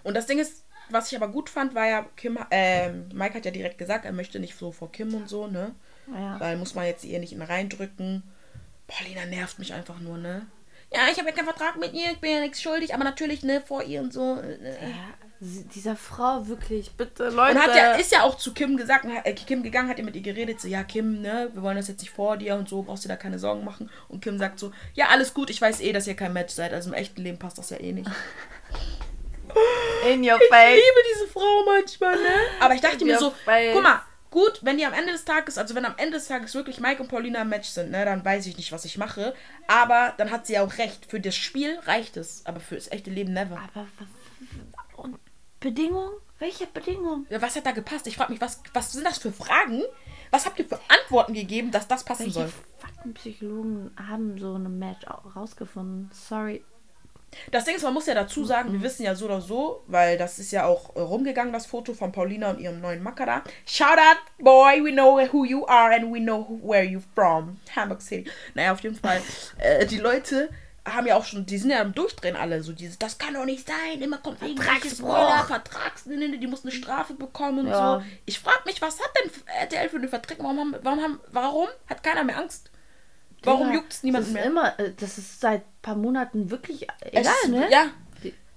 [0.03, 3.45] Und das Ding ist, was ich aber gut fand, war ja, Kim, ähm, Mike hat
[3.45, 5.75] ja direkt gesagt, er möchte nicht so vor Kim und so, ne?
[6.13, 6.39] Ja.
[6.41, 8.23] Weil muss man jetzt ihr nicht in reindrücken.
[8.87, 10.47] Paulina nervt mich einfach nur, ne?
[10.93, 13.43] Ja, ich habe ja keinen Vertrag mit ihr, ich bin ja nichts schuldig, aber natürlich,
[13.43, 14.37] ne, vor ihr und so.
[14.41, 14.91] äh.
[14.91, 14.95] ja.
[15.41, 17.57] Dieser Frau wirklich, bitte, Leute.
[17.57, 20.17] Und hat ja, ist ja auch zu Kim gesagt, äh, Kim gegangen, hat ihr mit
[20.17, 22.83] ihr geredet, so, ja, Kim, ne, wir wollen das jetzt nicht vor dir und so,
[22.83, 23.89] brauchst dir da keine Sorgen machen.
[24.09, 26.73] Und Kim sagt so, ja, alles gut, ich weiß eh, dass ihr kein Match seid,
[26.73, 28.11] also im echten Leben passt das ja eh nicht.
[30.11, 30.75] In your Ich face.
[30.75, 32.35] liebe diese Frau manchmal, ne?
[32.61, 33.73] Aber ich dachte In mir so, face.
[33.75, 36.55] guck mal, gut, wenn die am Ende des Tages, also wenn am Ende des Tages
[36.55, 39.35] wirklich Mike und Paulina im Match sind, ne, dann weiß ich nicht, was ich mache.
[39.67, 41.07] Aber dann hat sie ja auch recht.
[41.07, 43.57] Für das Spiel reicht es, aber für das echte Leben never.
[43.59, 43.87] Aber
[44.97, 45.19] und
[45.61, 46.11] Bedingung?
[46.41, 47.27] Welche Bedingung?
[47.31, 48.07] Ja, was hat da gepasst?
[48.07, 49.83] Ich frage mich, was, was sind das für Fragen?
[50.31, 52.53] Was habt ihr für Antworten gegeben, dass das passen Welche soll?
[52.79, 56.11] Faktenpsychologen haben so eine Match au- rausgefunden?
[56.13, 56.65] Sorry.
[57.51, 60.19] Das Ding ist, man muss ja dazu sagen, wir wissen ja so oder so, weil
[60.19, 63.43] das ist ja auch äh, rumgegangen, das Foto von Paulina und ihrem neuen Macker da.
[63.67, 67.59] Shout out, boy, we know who you are and we know who, where you from.
[67.75, 68.31] Hamburg City.
[68.55, 69.21] Naja, auf jeden Fall.
[69.59, 70.49] äh, die Leute
[70.95, 73.45] haben ja auch schon, die sind ja am Durchdrehen alle, so dieses, das kann doch
[73.45, 74.89] nicht sein, immer kommt irgendwelche.
[74.89, 78.01] Spoiler, Vertrags, die muss eine Strafe bekommen und Ja.
[78.01, 78.07] so.
[78.25, 80.43] Ich frage mich, was hat denn RTL für eine Verträge?
[80.43, 82.71] Warum, haben, warum, haben, warum hat keiner mehr Angst?
[83.45, 84.45] Warum juckt es niemanden das mehr?
[84.45, 87.69] ist Immer, äh, das ist seit ein paar Monaten wirklich Es egal, ist- ne?
[87.71, 87.87] Ja,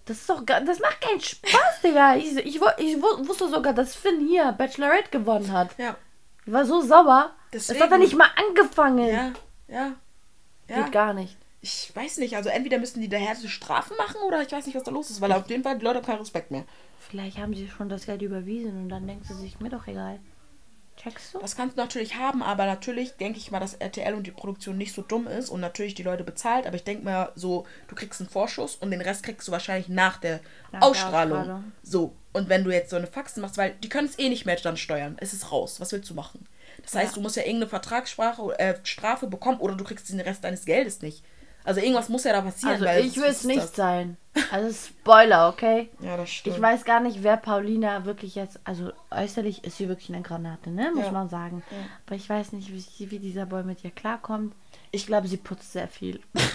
[0.05, 2.15] Das ist doch, das macht keinen Spaß, Digga.
[2.15, 2.61] Ich, ich, ich
[3.01, 5.69] wu- wusste sogar, dass Finn hier Bachelorette gewonnen hat.
[5.77, 5.95] ja,
[6.45, 7.31] Ich war so sauer.
[7.51, 7.83] Das Deswegen.
[7.83, 9.07] hat er nicht mal angefangen.
[9.07, 9.31] ja,
[9.67, 9.93] ja.
[10.67, 10.83] Ja.
[10.83, 11.35] Geht gar nicht.
[11.61, 14.75] Ich weiß nicht, also entweder müssen die da härte Strafen machen oder ich weiß nicht,
[14.75, 16.63] was da los ist, weil auf jeden Fall die Leute haben keinen Respekt mehr.
[17.09, 20.19] Vielleicht haben sie schon das Geld überwiesen und dann denken sie sich, mir doch egal.
[20.97, 21.39] Checkst du?
[21.39, 24.77] Das kannst du natürlich haben, aber natürlich denke ich mal, dass RTL und die Produktion
[24.77, 27.95] nicht so dumm ist und natürlich die Leute bezahlt, aber ich denke mir so, du
[27.95, 31.37] kriegst einen Vorschuss und den Rest kriegst du wahrscheinlich nach der Nach der Ausstrahlung.
[31.39, 31.71] Ausstrahlung.
[31.81, 34.45] So, und wenn du jetzt so eine Faxen machst, weil die können es eh nicht
[34.45, 36.47] mehr dann steuern, es ist raus, was willst du machen?
[36.83, 37.15] Das heißt, Ja.
[37.15, 41.01] du musst ja irgendeine Vertragssprache, äh, Strafe bekommen oder du kriegst den Rest deines Geldes
[41.01, 41.23] nicht.
[41.63, 42.73] Also irgendwas muss ja da passieren.
[42.73, 43.75] Also weil ich will es nicht das?
[43.75, 44.17] sein.
[44.51, 45.89] Also Spoiler, okay?
[45.99, 46.55] Ja, das stimmt.
[46.55, 50.69] Ich weiß gar nicht, wer Paulina wirklich jetzt, also äußerlich ist sie wirklich eine Granate,
[50.71, 50.91] ne?
[50.95, 51.11] Muss Ja.
[51.11, 51.63] man sagen.
[51.69, 51.77] Ja.
[52.05, 54.53] Aber ich weiß nicht, wie, wie dieser Boy mit ihr klarkommt.
[54.93, 56.19] Ich glaube, sie putzt sehr viel.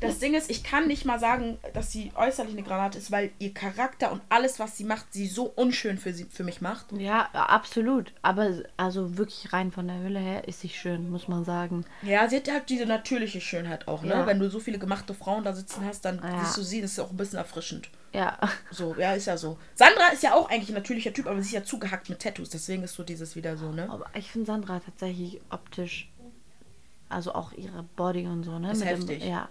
[0.00, 3.30] Das Ding ist, ich kann nicht mal sagen, dass sie äußerlich eine Granate ist, weil
[3.38, 6.92] ihr Charakter und alles, was sie macht, sie so unschön für, sie, für mich macht.
[6.92, 8.12] ja, absolut.
[8.22, 11.84] Aber also wirklich rein von der Hülle her ist sie schön, muss man sagen.
[12.02, 14.10] Ja, sie hat halt diese natürliche Schönheit auch, ne?
[14.10, 14.26] Ja.
[14.26, 16.44] Wenn du so viele gemachte Frauen da sitzen hast, dann Ja.
[16.44, 17.88] siehst du sie, das ist auch ein bisschen erfrischend.
[18.12, 18.38] Ja.
[18.70, 19.58] So, ja, ist ja so.
[19.74, 22.50] Sandra ist ja auch eigentlich ein natürlicher Typ, aber sie ist ja zugehackt mit Tattoos,
[22.50, 23.88] deswegen ist so dieses wieder so, ne?
[23.90, 26.08] Aber ich finde Sandra tatsächlich optisch,
[27.08, 28.72] also auch ihre Body und so, ne?
[28.72, 29.20] Ist mit heftig.
[29.20, 29.48] Dem, ja.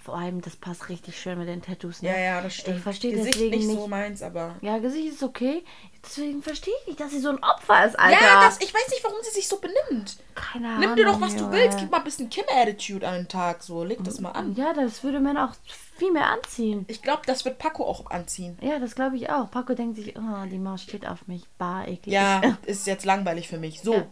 [0.00, 2.08] Vor allem, das passt richtig schön mit den Tattoos, ne?
[2.08, 2.78] Ja, ja, das stimmt.
[2.78, 3.78] Ich verstehe Gesicht deswegen nicht, nicht.
[3.78, 4.54] so meins, aber.
[4.62, 5.64] Ja, Gesicht ist okay.
[6.02, 8.18] Deswegen verstehe ich nicht, dass sie so ein Opfer ist, Alter.
[8.18, 10.16] Ja, das, ich weiß nicht, warum sie sich so benimmt.
[10.34, 10.80] Keine Ahnung.
[10.80, 11.78] Nimm dir doch, was du willst.
[11.78, 13.82] Gib mal ein bisschen Kim-Attitude an den Tag, so.
[13.82, 14.54] Leg das mal an.
[14.54, 15.52] Ja, das würde man auch
[15.96, 16.84] viel mehr anziehen.
[16.88, 18.56] Ich glaube, das wird Paco auch anziehen.
[18.62, 19.50] Ja, das glaube ich auch.
[19.50, 21.42] Paco denkt sich, oh, die Maus steht auf mich.
[21.58, 22.14] Bar, eklig.
[22.14, 23.82] Ja, ist jetzt langweilig für mich.
[23.82, 23.94] So.
[23.94, 24.06] Ja.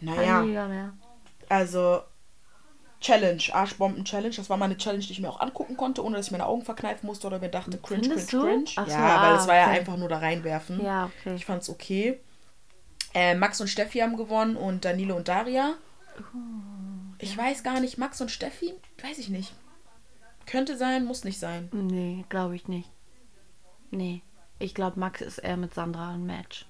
[0.00, 0.82] Naja.
[1.52, 2.02] Also
[3.00, 4.34] Challenge, Arschbomben-Challenge.
[4.34, 6.46] Das war mal eine Challenge, die ich mir auch angucken konnte, ohne dass ich meine
[6.46, 8.48] Augen verkneifen musste oder mir dachte, cringe, Findest cringe, du?
[8.48, 8.70] cringe.
[8.76, 9.78] Ach ja, weil ah, es war ja okay.
[9.78, 10.82] einfach nur da reinwerfen.
[10.82, 11.34] Ja, okay.
[11.34, 12.20] Ich fand's okay.
[13.14, 15.74] Äh, Max und Steffi haben gewonnen und Danilo und Daria.
[16.18, 16.38] Oh,
[17.18, 18.72] Ich weiß gar nicht, Max und Steffi?
[19.02, 19.52] Weiß ich nicht.
[20.46, 21.68] Könnte sein, muss nicht sein.
[21.72, 22.90] Nee, glaube ich nicht.
[23.90, 24.22] Nee.
[24.58, 26.66] Ich glaube, Max ist eher mit Sandra ein Match.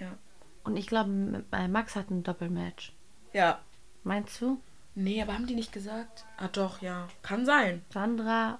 [0.00, 0.16] Ja.
[0.64, 2.92] Und ich glaube, Max hat ein Doppelmatch.
[3.32, 3.60] Ja.
[4.08, 4.58] Meinst du?
[4.94, 6.24] Nee, aber haben die nicht gesagt?
[6.38, 7.08] Ah doch, ja.
[7.20, 7.84] Kann sein.
[7.92, 8.58] Sandra,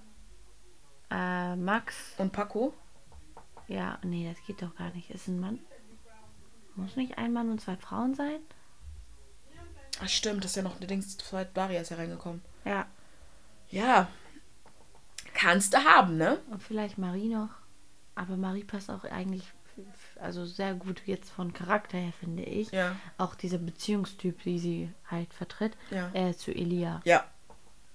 [1.11, 2.13] äh, Max.
[2.19, 2.75] Und Paco?
[3.67, 5.09] Ja, nee, das geht doch gar nicht.
[5.09, 5.59] Ist ein Mann.
[6.77, 8.41] Muss nicht ein Mann und zwei Frauen sein?
[10.03, 11.17] Ach stimmt, das ist ja noch eine Dings,
[11.55, 12.43] Daria ist ja reingekommen.
[12.67, 12.87] Ja.
[13.71, 14.09] Ja.
[15.33, 16.43] Kannst du haben, ne?
[16.51, 17.55] Und vielleicht Marie noch.
[18.15, 19.51] Aber Marie passt auch eigentlich
[20.21, 22.71] also sehr gut jetzt von Charakter her, finde ich.
[22.71, 22.97] Ja.
[23.19, 26.11] Auch dieser Beziehungstyp, die sie halt vertritt, Ja.
[26.15, 27.01] äh, zu Elia.
[27.05, 27.25] Ja.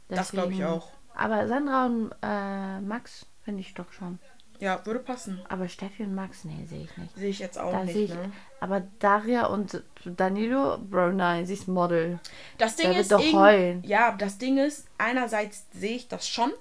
[0.10, 0.90] Das glaube ich Deswegen- auch.
[1.16, 4.20] Aber Sandra und äh, Max finde ich doch schon.
[4.60, 5.42] Ja, würde passen.
[5.50, 7.16] Aber Steffi und Max, nee, sehe ich nicht.
[7.16, 8.32] Sehe ich jetzt auch Da nicht, ich, ne?
[8.62, 12.20] Aber Daria und Danilo, Bro, nein, sie ist Model.
[12.58, 13.84] Das Ding wird ist doch heulen.
[13.84, 16.52] Ja, das Ding ist, einerseits sehe ich das schon.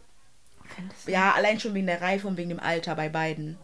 [0.75, 1.13] Findest du?
[1.13, 3.57] Ja, allein schon wegen der Reife und wegen dem Alter bei beiden.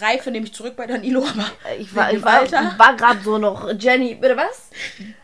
[0.00, 1.46] Reife nehme ich zurück bei Danilo, aber
[1.78, 2.42] Ich war, ich war,
[2.78, 3.70] war gerade so noch.
[3.78, 4.70] Jenny, bitte was?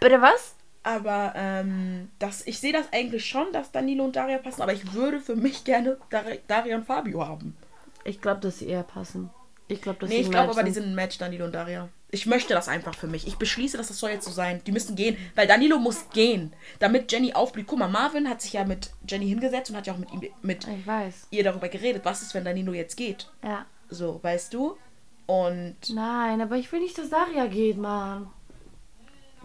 [0.01, 0.55] Bitte was?
[0.83, 4.93] Aber ähm, das, ich sehe das eigentlich schon, dass Danilo und Daria passen, aber ich
[4.95, 7.57] würde für mich gerne Dar Daria und Fabio haben.
[8.05, 9.29] Ich glaube, dass sie eher passen.
[9.67, 11.89] Ich glaube, dass Nee, sie ich glaube aber, die sind ein Match, Danilo und Daria.
[12.11, 13.27] Ich möchte das einfach für mich.
[13.27, 14.63] Ich beschließe, dass das soll jetzt so sein.
[14.67, 17.67] Die müssen gehen, weil Danilo muss gehen, damit Jenny aufblüht.
[17.67, 20.23] Guck mal, Marvin hat sich ja mit Jenny hingesetzt und hat ja auch mit ihm
[20.41, 21.27] mit Ich weiß.
[21.31, 23.29] ihr darüber geredet, was ist, wenn Danilo jetzt geht.
[23.45, 23.67] Ja.
[23.91, 24.76] So, weißt du?
[25.26, 28.28] Und Nein, aber ich will nicht, dass Daria geht, Mann.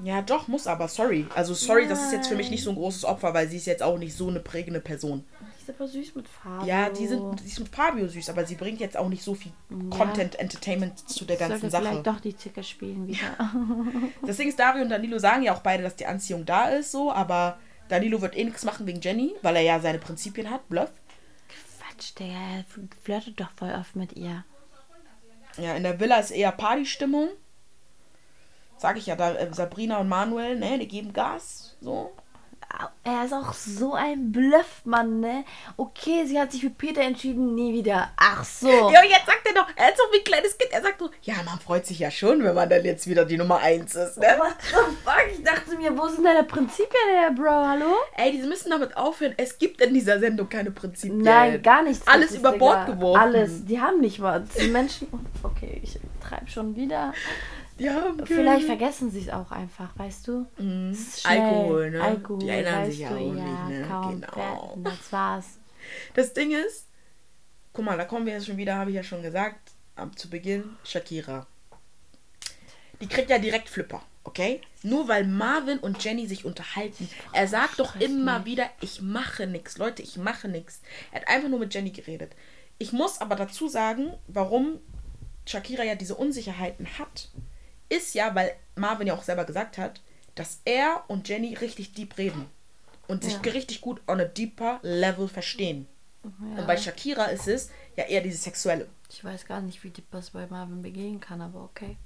[0.03, 1.25] ja, doch, muss aber, sorry.
[1.35, 3.65] Also sorry, das ist jetzt für mich nicht so ein großes Opfer, weil sie ist
[3.65, 5.23] jetzt auch nicht so eine prägende Person.
[5.41, 6.65] Die ist aber süß mit Farbe.
[6.67, 9.33] Ja, die sind, die ist mit Fabio süß, aber sie bringt jetzt auch nicht so
[9.35, 9.51] viel
[9.89, 11.83] Content, Entertainment zu der ganzen Sollte Sache.
[11.85, 13.51] vielleicht doch die Zicker spielen wieder.
[14.27, 17.11] Deswegen ist Dario und Danilo sagen ja auch beide, dass die Anziehung da ist, so,
[17.11, 17.57] aber
[17.89, 20.91] Danilo wird eh nichts machen wegen Jenny, weil er ja seine Prinzipien hat, Bluff.
[21.93, 22.65] Quatsch, der
[23.03, 24.43] flirtet doch voll oft mit ihr.
[25.57, 27.29] Ja, in der Villa ist eher Partystimmung.
[28.77, 32.11] Sag ich ja, da äh, Sabrina und Manuel, ne, die geben Gas, so.
[33.03, 35.45] Er ist auch so ein Bluffmann, ne?
[35.77, 38.09] Okay, sie hat sich für Peter entschieden, nie wieder.
[38.17, 38.67] Ach so.
[38.67, 41.09] Ja, jetzt sagt er doch, er ist so wie ein kleines Kind, er sagt so,
[41.21, 44.17] ja, man freut sich ja schon, wenn man dann jetzt wieder die Nummer 1 ist,
[44.17, 44.27] ne?
[44.37, 45.23] What the fuck?
[45.31, 47.67] Ich dachte mir, wo sind deine Prinzipien her, Bro?
[47.67, 47.93] Hallo?
[48.15, 51.19] Ey, die müssen damit aufhören, es gibt in dieser Sendung keine Prinzipien.
[51.19, 52.07] Nein, gar nichts.
[52.07, 52.95] Alles über Bord Digga.
[52.95, 53.21] geworfen.
[53.21, 53.65] Alles.
[53.65, 54.43] Die haben nicht mal.
[54.59, 55.07] Die Menschen.
[55.43, 57.13] Okay, ich treib schon wieder.
[57.79, 60.45] Die haben Vielleicht vergessen sie es auch einfach, weißt du?
[60.57, 60.95] Mhm.
[61.23, 62.01] Alkohol, ne?
[62.01, 63.85] Alkohol, Die erinnern sich ja auch nicht, ne?
[63.87, 64.21] Kaum.
[64.21, 64.31] Genau.
[64.33, 64.77] Genau.
[64.83, 65.45] Das war's.
[66.13, 66.87] Das Ding ist,
[67.73, 70.29] guck mal, da kommen wir jetzt schon wieder, habe ich ja schon gesagt, am zu
[70.29, 71.47] Beginn, Shakira.
[73.01, 74.61] Die kriegt ja direkt Flipper, okay?
[74.83, 77.09] Nur weil Marvin und Jenny sich unterhalten.
[77.33, 78.45] Er sagt doch immer mich.
[78.45, 79.77] wieder, ich mache nichts.
[79.77, 80.81] Leute, ich mache nichts.
[81.11, 82.33] Er hat einfach nur mit Jenny geredet.
[82.77, 84.79] Ich muss aber dazu sagen, warum
[85.45, 87.29] Shakira ja diese Unsicherheiten hat,
[87.95, 90.01] ist ja, weil Marvin ja auch selber gesagt hat,
[90.35, 92.49] dass er und Jenny richtig deep reden.
[93.07, 93.51] Und sich Ja.
[93.51, 95.87] richtig gut on a deeper level verstehen.
[96.23, 98.87] Und bei Shakira ist es ja eher dieses Sexuelle.
[99.09, 101.97] Ich weiß gar nicht, wie die was bei Marvin begehen kann, aber okay.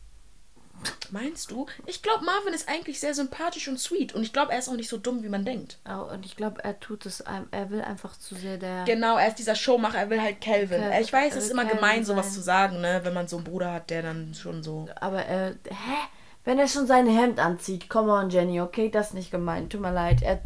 [1.12, 1.66] Meinst du?
[1.86, 4.14] Ich glaube, Marvin ist eigentlich sehr sympathisch und sweet.
[4.14, 5.80] Und ich glaube, er ist auch nicht so dumm, wie man denkt.
[5.90, 7.22] Oh, und ich glaube, er tut es,
[7.52, 8.84] er will einfach zu sehr der.
[8.86, 10.82] Genau, er ist dieser Showmacher, er will halt Calvin.
[10.82, 12.34] Cal- ich weiß, es ist immer Calvin gemein, sowas sein.
[12.36, 13.00] zu sagen, ne?
[13.04, 14.88] Wenn man so einen Bruder hat, der dann schon so.
[15.00, 15.96] Aber er, hä?
[16.44, 19.82] Wenn er schon sein Hemd anzieht, come on, Jenny, okay, das ist nicht gemeint, tut
[19.82, 20.22] mir leid.
[20.22, 20.42] Er,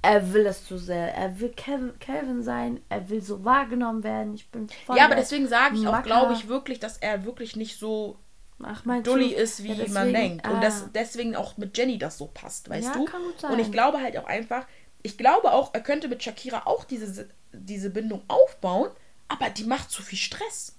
[0.00, 1.14] er will es zu sehr.
[1.14, 4.34] Er will Calvin, Calvin sein, er will so wahrgenommen werden.
[4.34, 7.56] Ich bin voll ja, aber deswegen sage ich auch, glaube ich wirklich, dass er wirklich
[7.56, 8.16] nicht so
[8.64, 9.34] Ach, meinst dully du?
[9.36, 10.46] ist, wie Ja, man deswegen- denkt.
[10.48, 10.60] Und ah.
[10.60, 13.04] das, deswegen auch mit Jenny das so passt, weißt Ja, du?
[13.04, 13.72] kann gut Und ich sein.
[13.72, 14.66] glaube halt auch einfach,
[15.02, 18.90] ich glaube auch, er könnte mit Shakira auch diese, diese Bindung aufbauen,
[19.28, 20.76] aber die macht zu viel Stress.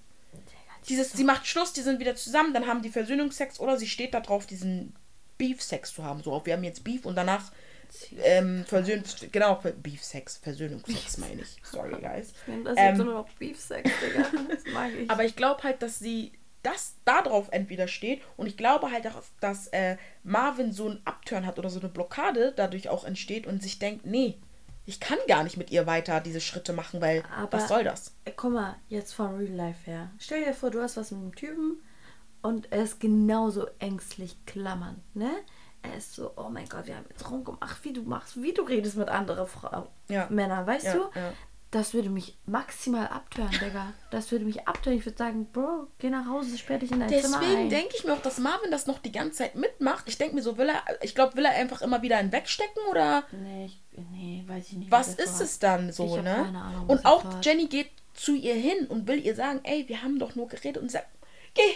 [0.89, 4.13] Dieses, sie macht Schluss, die sind wieder zusammen, dann haben die Versöhnungsex oder sie steht
[4.13, 4.93] da drauf, diesen
[5.37, 6.21] Beef-Sex zu haben.
[6.23, 7.51] So, wir haben jetzt Beef und danach
[8.23, 11.55] ähm, Versöhn, genau, Beef-Sex, Versöhnungsex meine ich.
[11.63, 12.31] Sorry, guys.
[12.41, 14.25] Ich nehm das Ähm, jetzt nur noch Beef-Sex, Digga.
[14.49, 15.09] Das mag ich.
[15.09, 16.31] Aber ich glaube halt, dass sie
[16.63, 21.45] das darauf entweder steht und ich glaube halt auch, dass äh, Marvin so einen Upturn
[21.45, 24.39] hat oder so eine Blockade dadurch auch entsteht und sich denkt, nee,
[24.85, 28.15] ich kann gar nicht mit ihr weiter diese Schritte machen, weil Aber- was soll das?
[28.25, 30.09] Äh, Guck mal, jetzt von Real Life her.
[30.19, 31.81] Stell dir vor, du hast was mit einem Typen
[32.41, 35.29] und er ist genauso ängstlich klammernd, ne?
[35.85, 38.61] Er ist so, oh mein Gott, wir haben jetzt rumgemacht, wie du machst, wie du
[38.63, 40.27] redest mit anderen Frauen, Ja.
[40.29, 40.99] Männern, weißt Ja, du?
[41.13, 41.33] ja.
[41.73, 43.93] Das würde mich maximal abtören, Digga.
[44.11, 44.95] Das würde mich abtören.
[44.95, 48.03] Ich würde sagen, Bro, geh nach Hause, sperr dich in dein Zimmer Deswegen denke ich
[48.03, 50.03] mir auch, dass Marvin das noch die ganze Zeit mitmacht.
[50.07, 52.83] Ich denke mir so, will er, ich glaube, will er einfach immer wieder einen wegstecken
[52.91, 54.91] oder Nee, ich, nee, weiß ich nicht.
[54.91, 55.41] was ist war.
[55.41, 56.23] es dann so, ne?
[56.45, 57.41] keine Ahnung, und auch war.
[57.41, 60.81] Jenny geht zu ihr hin und will ihr sagen, ey, wir haben doch nur geredet
[60.81, 61.07] und sagt,
[61.55, 61.73] geh,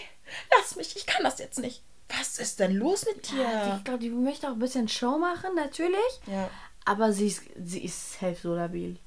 [0.55, 1.81] lass mich, ich kann das jetzt nicht.
[2.15, 3.41] Was ist denn los mit dir?
[3.41, 5.97] Ja, ich glaube, die möchte auch ein bisschen Show machen, natürlich.
[6.27, 6.49] Ja.
[6.85, 8.97] Aber sie ist, sie ist safe so labil.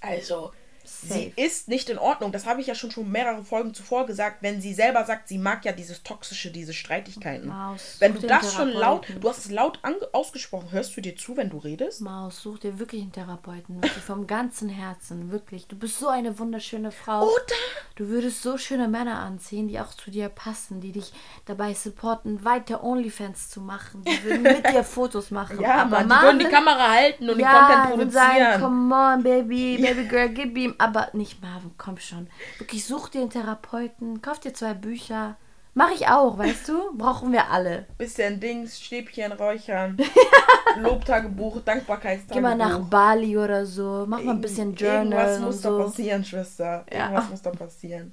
[0.00, 0.52] Also,
[0.88, 1.14] Safe.
[1.14, 2.32] sie ist nicht in Ordnung.
[2.32, 4.38] Das habe ich ja schon schon mehrere Folgen zuvor gesagt.
[4.42, 7.48] Wenn sie selber sagt, sie mag ja dieses Toxische, diese Streitigkeiten.
[7.48, 9.80] Maus, wenn du das schon laut, du hast es laut
[10.12, 12.00] ausgesprochen, hörst du dir zu, wenn du redest?
[12.00, 13.76] Maus, such dir wirklich einen Therapeuten.
[13.82, 15.30] Wirklich vom ganzen Herzen.
[15.30, 15.66] Wirklich.
[15.66, 17.24] Du bist so eine wunderschöne Frau.
[17.24, 17.54] Oder?
[17.96, 21.12] Du würdest so schöne Männer anziehen, die auch zu dir passen, die dich
[21.46, 24.04] dabei supporten, weiter Onlyfans zu machen.
[24.04, 25.60] Die würden mit dir Fotos machen.
[25.60, 28.60] Ja, Aber Mann, die würden die Kamera halten und ja, den Content und sagen, produzieren.
[28.60, 30.74] come on, baby, baby girl, gib ihm.
[30.78, 32.28] Aber nicht Marvin, komm schon.
[32.58, 35.36] Wirklich, such dir einen Therapeuten, kauf dir zwei Bücher.
[35.74, 36.96] Mach ich auch, weißt du?
[36.96, 37.86] Brauchen wir alle.
[37.98, 39.96] Bisschen Dings, Stäbchen räuchern.
[40.78, 42.34] Lobtagebuch, Dankbarkeitstagebuch.
[42.34, 45.78] Geh mal nach Bali oder so, mach mal ein bisschen Journal Irgendwas muss da so.
[45.84, 46.84] passieren, Schwester.
[46.92, 47.04] Ja.
[47.06, 48.12] Irgendwas muss da passieren.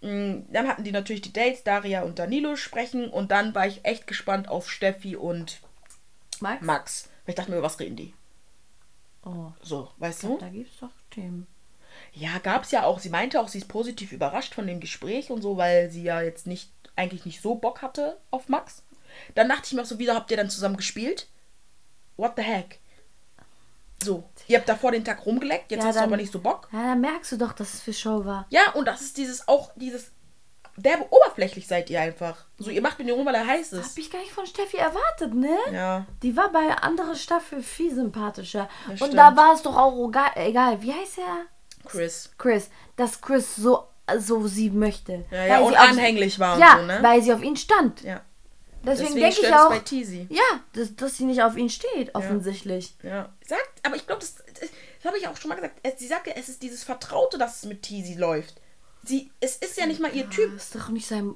[0.00, 3.08] Mm, Dann hatten die natürlich die Dates, Daria und Danilo sprechen.
[3.10, 5.60] Und dann war ich echt gespannt auf Steffi und
[6.40, 6.62] Max?
[6.64, 7.08] Max.
[7.24, 8.14] Weil ich dachte mir, über was reden die?
[9.24, 10.38] Oh, So, weißt du?
[10.38, 11.46] da gibt's doch Themen.
[12.14, 12.98] Ja, gab's ja auch.
[13.00, 16.22] Sie meinte auch, sie ist positiv überrascht von dem Gespräch und so, weil sie ja
[16.22, 18.82] jetzt nicht, eigentlich nicht so Bock hatte auf Max.
[19.34, 21.28] Dann dachte ich mir auch so, wieso habt ihr dann zusammen gespielt?
[22.16, 22.78] What the heck?
[24.02, 26.40] So, ihr habt davor den Tag rumgeleckt, jetzt Ja, hast du dann- aber nicht so
[26.40, 26.68] Bock.
[26.72, 28.46] Ja, dann merkst du doch, dass es für Show war.
[28.50, 30.10] Ja, und das ist dieses auch, dieses
[30.76, 32.44] derbe oberflächlich seid ihr einfach.
[32.58, 33.96] So, ihr macht mit dem rum, weil er heiß Hab ist.
[33.98, 35.56] ich gar nicht von Steffi erwartet, ne?
[35.72, 36.06] Ja.
[36.22, 38.68] Die war bei anderer Staffel viel sympathischer.
[38.82, 39.14] Das Und stimmt.
[39.14, 41.46] da war es doch auch egal, wie heißt er?
[41.84, 42.30] Chris.
[42.38, 42.70] Chris.
[42.96, 43.86] Dass Chris so,
[44.18, 45.24] so sie möchte.
[45.30, 46.98] Ja, ja, und anhänglich war und ja, so, ne?
[47.02, 48.02] weil sie auf ihn stand.
[48.02, 48.22] Ja.
[48.86, 50.26] Deswegen, Deswegen denke ich auch, bei Teasy.
[50.28, 52.94] ja, dass, dass sie nicht auf ihn steht, offensichtlich.
[53.02, 53.32] Ja.
[53.46, 54.68] Sagt, aber ich glaube, das, das,
[55.06, 55.78] habe ich auch schon mal gesagt.
[55.82, 58.60] Es, sie sagte, es ist dieses Vertraute, dass es mit Teasy läuft.
[59.02, 60.52] Sie, es ist ja nicht mal ihr Typ.
[60.54, 61.34] Das ist doch nicht sein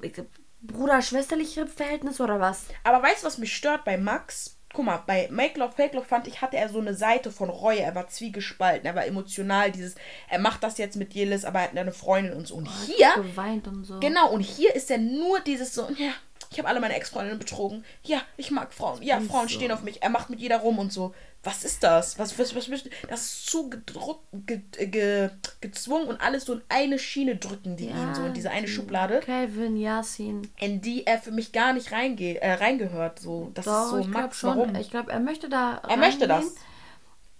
[0.61, 2.65] Bruder-schwesterliches Verhältnis oder was?
[2.83, 4.58] Aber weißt du, was mich stört bei Max?
[4.73, 7.49] Guck mal, bei Make Love, Fake Love fand ich, hatte er so eine Seite von
[7.49, 7.79] Reue.
[7.79, 9.71] Er war zwiegespalten, er war emotional.
[9.71, 9.95] Dieses,
[10.29, 12.55] er macht das jetzt mit Jelis, aber er hat eine Freundin und so.
[12.55, 13.99] Und hier, Geweint und so.
[13.99, 16.11] genau, und hier ist er nur dieses so, ja,
[16.51, 17.85] ich habe alle meine Ex-Freundinnen betrogen.
[18.03, 19.01] Ja, ich mag Frauen.
[19.03, 19.55] Ja, Frauen so.
[19.55, 20.01] stehen auf mich.
[20.01, 21.13] Er macht mit jeder rum und so.
[21.43, 22.19] Was ist das?
[22.19, 25.29] Was, was, was, was das ist zu gedruckt, ge, ge,
[25.61, 28.71] gezwungen und alles so in eine Schiene drücken, die ihn so in diese eine die
[28.73, 29.21] Schublade.
[29.21, 30.49] Calvin, Yasin.
[30.59, 33.19] in die er für mich gar nicht reinge äh, reingehört.
[33.19, 34.57] So, das Doch, ist so ich Max, schon.
[34.57, 34.75] warum?
[34.75, 35.81] Ich glaube, er möchte da.
[35.87, 36.43] er möchte das.
[36.43, 36.61] reingehen,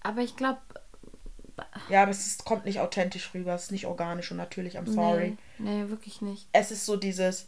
[0.03, 0.60] Aber ich glaube.
[1.89, 4.89] Ja, aber es ist, kommt nicht authentisch rüber, es ist nicht organisch und natürlich, I'm
[4.89, 5.36] sorry.
[5.57, 6.47] Nee, nee, wirklich nicht.
[6.53, 7.47] Es ist so dieses.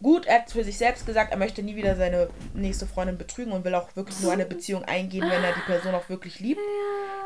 [0.00, 3.52] Gut, er hat für sich selbst gesagt, er möchte nie wieder seine nächste Freundin betrügen
[3.52, 6.60] und will auch wirklich nur eine Beziehung eingehen, wenn er die Person auch wirklich liebt.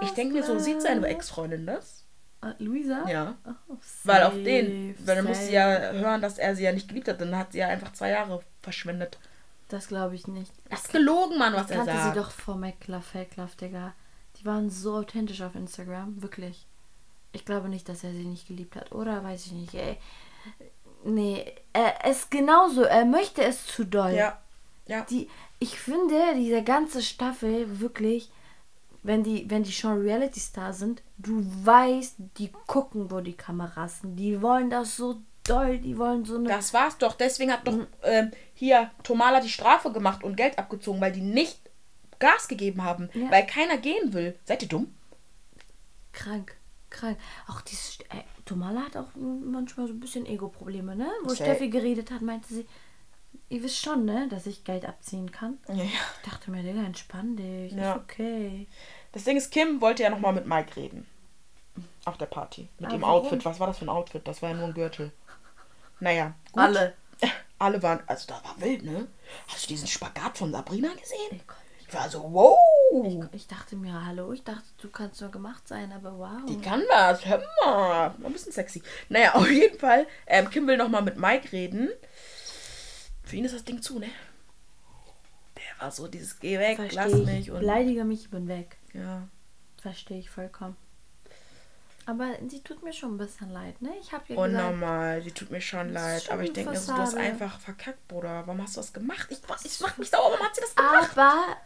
[0.00, 2.04] ich denke mir so, sieht seine Ex-Freundin das?
[2.42, 3.06] Äh, Luisa?
[3.08, 3.36] Ja.
[3.68, 6.88] Oh, Weil auf den, weil dann muss sie ja hören, dass er sie ja nicht
[6.88, 9.18] geliebt hat, dann hat sie ja einfach zwei Jahre verschwendet.
[9.68, 10.52] Das glaube ich nicht.
[10.70, 12.14] Das ist gelogen, Mann, was Ich er kannte sagt.
[12.14, 13.94] sie doch vor McLove, Fake Love, Digga.
[14.36, 16.66] Die waren so authentisch auf Instagram, wirklich.
[17.32, 19.22] Ich glaube nicht, dass er sie nicht geliebt hat, oder?
[19.24, 19.98] Weiß ich nicht, ey.
[21.04, 24.12] Nee, er ist genauso, er möchte es zu doll.
[24.12, 24.38] Ja.
[24.86, 25.02] Ja.
[25.02, 25.28] Die,
[25.58, 28.30] ich finde, diese ganze Staffel wirklich,
[29.02, 34.16] wenn die, wenn die schon Reality-Star sind, du weißt, die gucken, wo die Kameras sind.
[34.16, 36.48] Die wollen das so doll, die wollen so eine.
[36.48, 37.14] Das war's doch.
[37.14, 37.80] Deswegen hat Mhm.
[37.80, 41.58] doch ähm, hier Tomala die Strafe gemacht und Geld abgezogen, weil die nicht
[42.18, 43.30] Gas gegeben haben, Ja.
[43.30, 44.38] weil keiner gehen will.
[44.44, 44.94] Seid ihr dumm?
[46.12, 46.56] Krank,
[46.90, 47.18] krank.
[47.48, 47.98] Auch dieses.
[48.10, 51.10] Äh, Tomala hat auch manchmal so ein bisschen Ego-Probleme, ne?
[51.22, 51.44] Wo Safe.
[51.44, 52.66] Steffi geredet hat, meinte sie,
[53.48, 55.58] ihr wisst schon, ne, dass ich Geld abziehen kann.
[55.68, 55.84] Ja, ja.
[55.84, 57.72] Ich dachte mir, Digga, entspann dich.
[57.72, 57.92] Ja.
[57.92, 58.66] Ist okay.
[59.12, 61.06] Das Ding ist, Kim wollte ja nochmal mit Mike reden.
[62.04, 62.68] Auf der Party.
[62.78, 63.24] Mit Aber dem warum?
[63.24, 63.44] Outfit.
[63.44, 64.26] Was war das für ein Outfit?
[64.26, 65.12] Das war ja nur ein Gürtel.
[66.00, 66.34] Naja.
[66.52, 66.62] Gut.
[66.62, 66.94] Alle.
[67.58, 68.00] Alle waren.
[68.06, 69.06] Also da war wild, ne?
[69.48, 71.40] Hast du diesen Spagat von Sabrina gesehen?
[71.86, 72.58] Ich war so, wow.
[73.32, 76.44] Ich dachte mir, hallo, ich dachte, du kannst nur gemacht sein, aber wow.
[76.46, 77.24] Die kann was.
[77.24, 78.14] Hör mal.
[78.22, 78.82] Ein bisschen sexy.
[79.08, 80.06] Naja, auf jeden Fall.
[80.26, 81.88] Ähm, Kim will nochmal mit Mike reden.
[83.24, 84.10] Für ihn ist das Ding zu, ne?
[85.56, 87.26] Der war so dieses Geh weg, lass Verstehe ich.
[87.26, 87.50] mich.
[87.50, 88.76] Und, Beleidige mich, ich bin weg.
[88.92, 89.22] ja.
[89.80, 90.76] Verstehe ich vollkommen.
[92.04, 93.90] Aber sie tut mir schon ein bisschen leid, ne?
[94.00, 95.22] Ich habe ihr gesagt, Unnormal.
[95.22, 96.24] Sie tut mir schon leid.
[96.24, 98.42] schon Aber ich denke mir so, du hast einfach verkackt, Bruder.
[98.46, 99.26] Warum hast du das gemacht?
[99.30, 100.30] Ich, ich mach mich sauer.
[100.30, 101.10] Warum hat sie das gemacht?
[101.16, 101.56] aber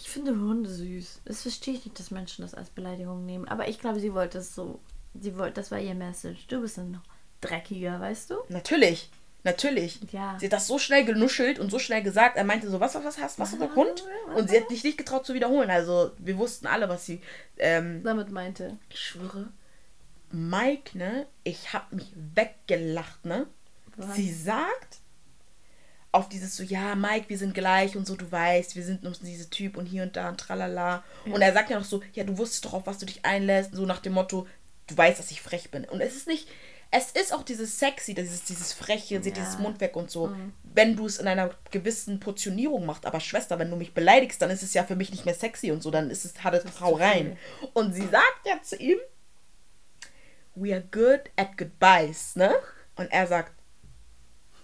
[0.00, 1.22] ich finde Hunde süß.
[1.24, 3.46] Das verstehe ich nicht, dass Menschen das als Beleidigung nehmen.
[3.48, 4.80] Aber ich glaube, sie wollte es so
[5.14, 6.46] Sie wollte, das war ihr Message.
[6.46, 7.00] Du bist ein
[7.40, 8.36] dreckiger, weißt du?
[8.48, 9.10] Natürlich.
[9.42, 9.98] Natürlich.
[10.12, 10.36] Ja.
[10.38, 12.36] Sie hat das so schnell genuschelt und so schnell gesagt.
[12.36, 14.04] Er meinte so, was, was hast was, was, Hund?
[14.34, 15.70] Und sie hat sich nicht getraut zu wiederholen.
[15.70, 17.22] Also wir wussten alle, was sie
[17.56, 18.78] ähm, damit meinte.
[18.90, 19.48] Ich schwöre,
[20.30, 23.46] Mike, ne, ich hab mich weggelacht, ne?
[23.96, 24.14] Was?
[24.14, 24.98] Sie sagt
[26.12, 29.12] auf dieses so, ja, Mike, wir sind gleich und so, du weißt, wir sind nur
[29.12, 31.04] diese Typ und hier und da und tralala.
[31.26, 33.74] Und er sagt ja noch so, ja, du wusstest doch, auf was du dich einlässt,
[33.74, 34.48] so nach dem Motto,
[34.88, 35.84] du weißt, dass ich frech bin.
[35.84, 36.48] Und es ist nicht,
[36.90, 39.20] es ist auch dieses sexy, dieses, dieses freche, Ja.
[39.20, 40.52] dieses Mund weg und so, Mhm.
[40.64, 43.06] wenn du es in einer gewissen Portionierung machst.
[43.06, 45.70] Aber Schwester, wenn du mich beleidigst, dann ist es ja für mich nicht mehr sexy
[45.70, 47.36] und so, dann ist es, hat es Frau rein.
[47.72, 48.98] Und sie sagt ja zu ihm,
[50.56, 52.52] we are good at goodbyes, ne?
[52.96, 53.52] Und er sagt,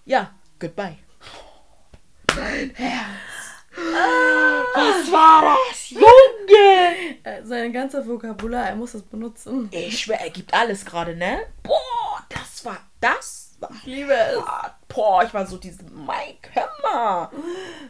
[0.04, 0.96] ja, goodbye.
[2.36, 3.26] Mein Herz.
[4.74, 7.16] Was war das, Junge?
[7.22, 9.68] Äh, Sein ganzer Vokabular, er muss das benutzen.
[9.70, 11.40] Ich schwör, er gibt alles gerade, ne?
[11.62, 13.56] Boah, das war das.
[13.60, 14.38] War Ich liebe es.
[14.88, 17.30] Boah, ich war so diese Mike, hör mal.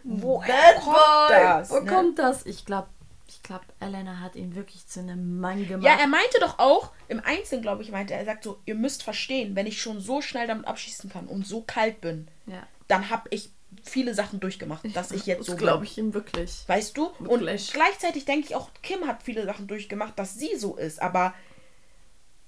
[0.05, 1.43] Bad kommt Boy.
[1.43, 1.71] das?
[1.71, 1.91] Wo ne?
[1.91, 2.47] kommt das?
[2.47, 2.89] Ich glaube,
[3.27, 5.85] ich glaube, Elena hat ihn wirklich zu einem Mann gemacht.
[5.85, 8.77] Ja, er meinte doch auch, im Einzelnen, glaube ich, meinte er, er sagt so, ihr
[8.77, 12.63] müsst verstehen, wenn ich schon so schnell damit abschießen kann und so kalt bin, ja.
[12.87, 13.51] dann habe ich
[13.83, 16.65] viele Sachen durchgemacht, dass ich jetzt so Das glaube ich ihm wirklich.
[16.67, 17.07] Weißt du?
[17.19, 17.73] Und Wirklich.
[17.73, 21.01] gleichzeitig denke ich auch, Kim hat viele Sachen durchgemacht, dass sie so ist.
[21.01, 21.35] Aber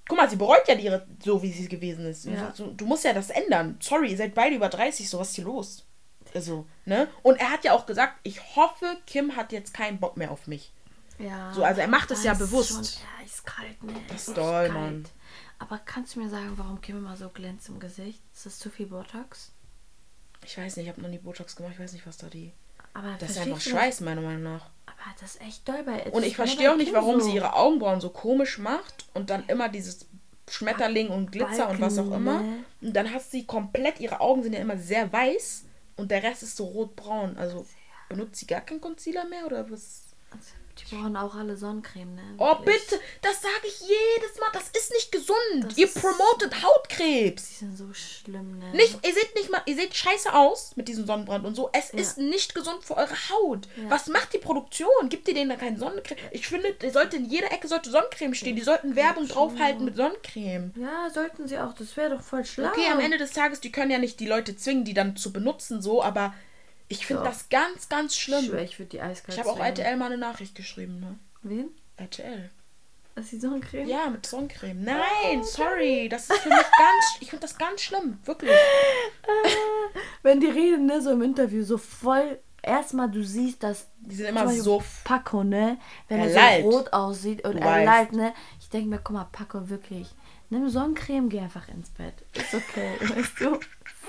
[0.07, 2.25] guck mal, sie bereut ja ihre, so wie sie gewesen ist.
[2.25, 2.51] Ja.
[2.53, 3.77] So, du musst ja das ändern.
[3.79, 5.85] Sorry, ihr seid beide über 30, so was ist hier los?
[6.33, 7.07] Also, ne?
[7.23, 10.47] Und er hat ja auch gesagt, ich hoffe, Kim hat jetzt keinen Bock mehr auf
[10.47, 10.71] mich.
[11.17, 11.53] Ja.
[11.53, 12.69] So, also er macht es ja bewusst.
[12.69, 13.93] Schon, ja, ist kalt, ne?
[14.07, 15.05] Das ist doll, Mann.
[15.57, 18.21] Aber kannst du mir sagen, warum Kim immer so glänzt im Gesicht?
[18.33, 19.51] Ist das zu viel Botox?
[20.45, 22.51] Ich weiß nicht, ich habe noch nie Botox gemacht, ich weiß nicht, was da die.
[22.93, 24.69] Aber Das ist einfach Schweiß, meiner Meinung nach.
[24.85, 28.01] Aber das ist echt doll bei Und ich verstehe auch nicht, warum sie ihre Augenbrauen
[28.01, 30.07] so komisch macht und dann immer dieses
[30.49, 32.41] Schmetterling und Glitzer und was auch Balken, immer.
[32.41, 32.63] ne?
[32.81, 35.65] Und dann hast sie komplett, ihre Augen sind ja immer sehr weiß
[35.95, 37.37] und der Rest ist so rotbraun.
[37.37, 37.65] Also
[38.09, 40.08] benutzt sie gar keinen Concealer mehr oder was?
[40.79, 42.21] Die brauchen auch alle Sonnencreme, ne?
[42.37, 42.77] Oh Wirklich.
[42.87, 44.49] bitte, das sage ich jedes Mal.
[44.53, 45.37] Das ist nicht gesund.
[45.63, 47.49] Das ihr promotet Hautkrebs.
[47.49, 48.71] Die sind so schlimm, ne?
[48.71, 51.69] Nicht, ihr seht nicht mal, ihr seht scheiße aus mit diesem Sonnenbrand und so.
[51.73, 51.99] Es Ja.
[51.99, 53.67] ist nicht gesund für eure Haut.
[53.77, 53.89] Ja.
[53.89, 55.09] Was macht die Produktion?
[55.09, 56.17] Gibt ihr denen da keine Sonnencreme?
[56.31, 58.55] Ich finde, sollte in jeder Ecke sollte Sonnencreme stehen.
[58.55, 60.73] Die sollten Werbung draufhalten mit Sonnencreme.
[60.75, 61.73] Ja, sollten sie auch.
[61.73, 62.69] Das wäre doch voll schlau.
[62.69, 65.31] Okay, am Ende des Tages, die können ja nicht die Leute zwingen, die dann zu
[65.33, 66.33] benutzen, so, aber
[66.89, 67.29] ich finde Doch.
[67.29, 68.43] das ganz, ganz Ich schlimm.
[68.45, 69.59] schwör, ich würde die eiskalt Ich habe auch.
[69.63, 71.17] RTL mal eine Nachricht geschrieben, ne?
[71.43, 71.69] Wen?
[71.95, 72.49] RTL.
[73.15, 73.87] Ist die Sonnencreme?
[73.87, 74.81] Ja, mit Sonnencreme.
[74.81, 76.07] Nein, sorry.
[76.09, 77.05] Das ist für mich ganz.
[77.19, 78.17] Ich finde das ganz schlimm.
[78.25, 78.51] Wirklich.
[80.23, 82.39] Wenn die reden, ne, so im Interview, so voll.
[82.61, 83.87] Erstmal, du siehst, dass.
[83.99, 84.83] Die sind immer so.
[85.03, 85.77] Paco, ne?
[86.07, 88.33] Wenn Er er, so rot aussieht und Du er lallt, ne?
[88.59, 90.07] Ich denke mir, guck mal, Paco, wirklich.
[90.49, 92.13] Nimm Sonnencreme, geh einfach ins Bett.
[92.33, 93.59] Ist okay, weißt du?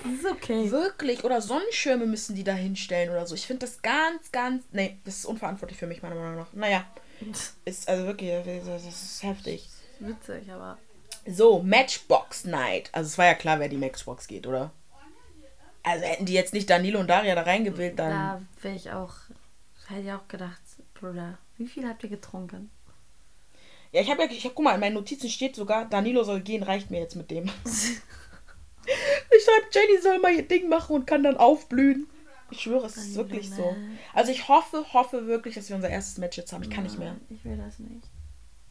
[0.05, 0.70] Ist okay.
[0.70, 1.24] Wirklich.
[1.24, 3.34] Oder Sonnenschirme müssen die da hinstellen oder so.
[3.34, 4.64] Ich finde das ganz, ganz.
[4.72, 6.53] Nee, das ist unverantwortlich für mich, meiner Meinung nach.
[6.53, 6.84] Naja.
[7.66, 8.30] Ist also wirklich.
[8.64, 9.68] Das ist heftig.
[9.98, 10.78] Witzig, aber.
[11.26, 12.88] So, Matchbox Night.
[12.92, 14.70] Also es war ja klar, wer die Matchbox geht, oder?
[15.82, 18.11] Also hätten die jetzt nicht Danilo und Daria da reingewählt, dann.
[18.11, 19.14] Da wäre ich auch.
[19.86, 20.61] Hätte ich auch gedacht,
[20.94, 22.70] Bruder, wie viel habt ihr getrunken?
[23.92, 26.40] Ja, ich habe ja, ich hab, guck mal, in meinen Notizen steht sogar, Danilo soll
[26.40, 27.51] gehen, reicht mir jetzt mit dem.
[29.36, 32.09] ich schreibe, Jenny soll mal ihr Ding machen und kann dann aufblühen.
[32.51, 33.76] Ich schwöre, es ist wirklich so.
[34.12, 36.62] Also ich hoffe, hoffe wirklich, dass wir unser erstes Match jetzt haben.
[36.62, 37.16] Ich kann nicht mehr.
[37.28, 38.09] Ich will das nicht.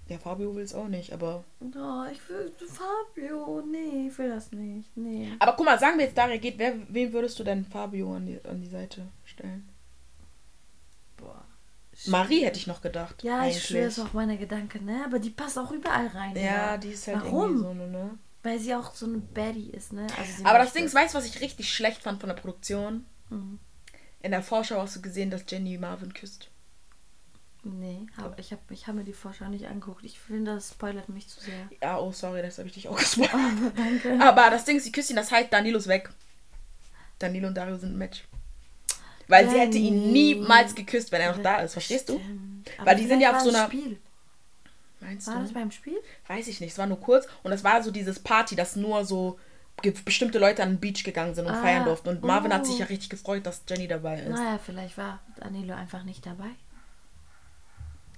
[0.10, 1.44] Ja, Fabio will es auch nicht, aber.
[1.62, 3.62] Oh, ich will Fabio.
[3.62, 4.90] Nee, ich will das nicht.
[4.98, 5.32] Nee.
[5.38, 8.26] Aber guck mal, sagen wir jetzt, Daria geht, wer, wen würdest du denn Fabio an
[8.26, 9.70] die, an die Seite stellen?
[11.16, 11.46] Boah.
[12.08, 13.24] Marie hätte ich noch gedacht.
[13.24, 13.66] Ja, ich eigentlich.
[13.66, 15.04] schwöre, es auch meine Gedanken, ne?
[15.06, 16.36] Aber die passt auch überall rein.
[16.36, 16.78] Ja, Digga.
[16.78, 17.42] die ist halt Warum?
[17.42, 18.18] irgendwie so eine, ne?
[18.44, 20.08] Weil sie auch so eine Baddie ist, ne?
[20.18, 23.06] Also Aber das Ding ist, weißt du, was ich richtig schlecht fand von der Produktion?
[23.30, 23.60] Mhm.
[24.22, 26.50] In der Vorschau hast du gesehen, dass Jenny Marvin küsst.
[27.64, 30.06] Nee, hab, ich habe ich hab mir die Vorschau nicht angeguckt.
[30.06, 31.70] Ich finde, das spoilert mich zu sehr.
[31.82, 33.34] Ja, oh, sorry, das habe ich dich auch gespoilert.
[33.34, 34.20] Aber danke.
[34.26, 36.10] Aber das Ding ist, sie küsst ihn, das heißt, Danilo ist weg.
[37.20, 38.24] Danilo und Dario sind ein Match.
[39.28, 41.74] Weil sie hätte ihn niemals geküsst, wenn er noch da ist.
[41.74, 42.18] Verstehst du?
[42.18, 42.72] Stimmt.
[42.84, 44.00] Weil die sind ja auf so einer- Spiel.
[45.02, 45.54] Meinst War das du?
[45.54, 45.98] beim Spiel?
[46.28, 46.72] Weiß ich nicht.
[46.72, 47.28] Es war nur kurz.
[47.44, 49.40] Und es war so dieses Party, dass nur so
[50.06, 52.10] bestimmte Leute an den Beach gegangen sind und Ah, feiern durften.
[52.10, 52.80] Und Marvin hat sich oh.
[52.80, 54.30] ja richtig gefreut, dass Jenny dabei ist.
[54.30, 56.50] Naja, vielleicht war Danilo einfach nicht dabei.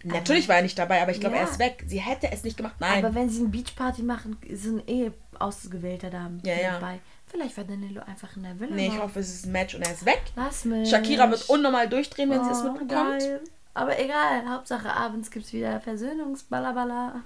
[0.04, 1.44] Natürlich war er nicht dabei, aber ich glaube, Ja.
[1.44, 1.84] er ist weg.
[1.86, 2.74] Sie hätte es nicht gemacht.
[2.80, 3.06] Nein.
[3.06, 6.72] Aber wenn sie eine Beachparty machen, sind eh ausgewählte Damen Ja, ja.
[6.80, 7.00] dabei.
[7.28, 8.76] Vielleicht war Danilo einfach in der Villa.
[8.76, 10.22] nee, ich hoffe, es ist ein Match und er ist weg.
[10.36, 10.90] Lass mich.
[10.90, 12.90] Shakira wird unnormal durchdrehen, wenn sie es Oh, mitbekommt.
[13.20, 13.42] geil.
[13.74, 17.24] Aber egal, Hauptsache abends gibt es wieder Versöhnungsballaballa.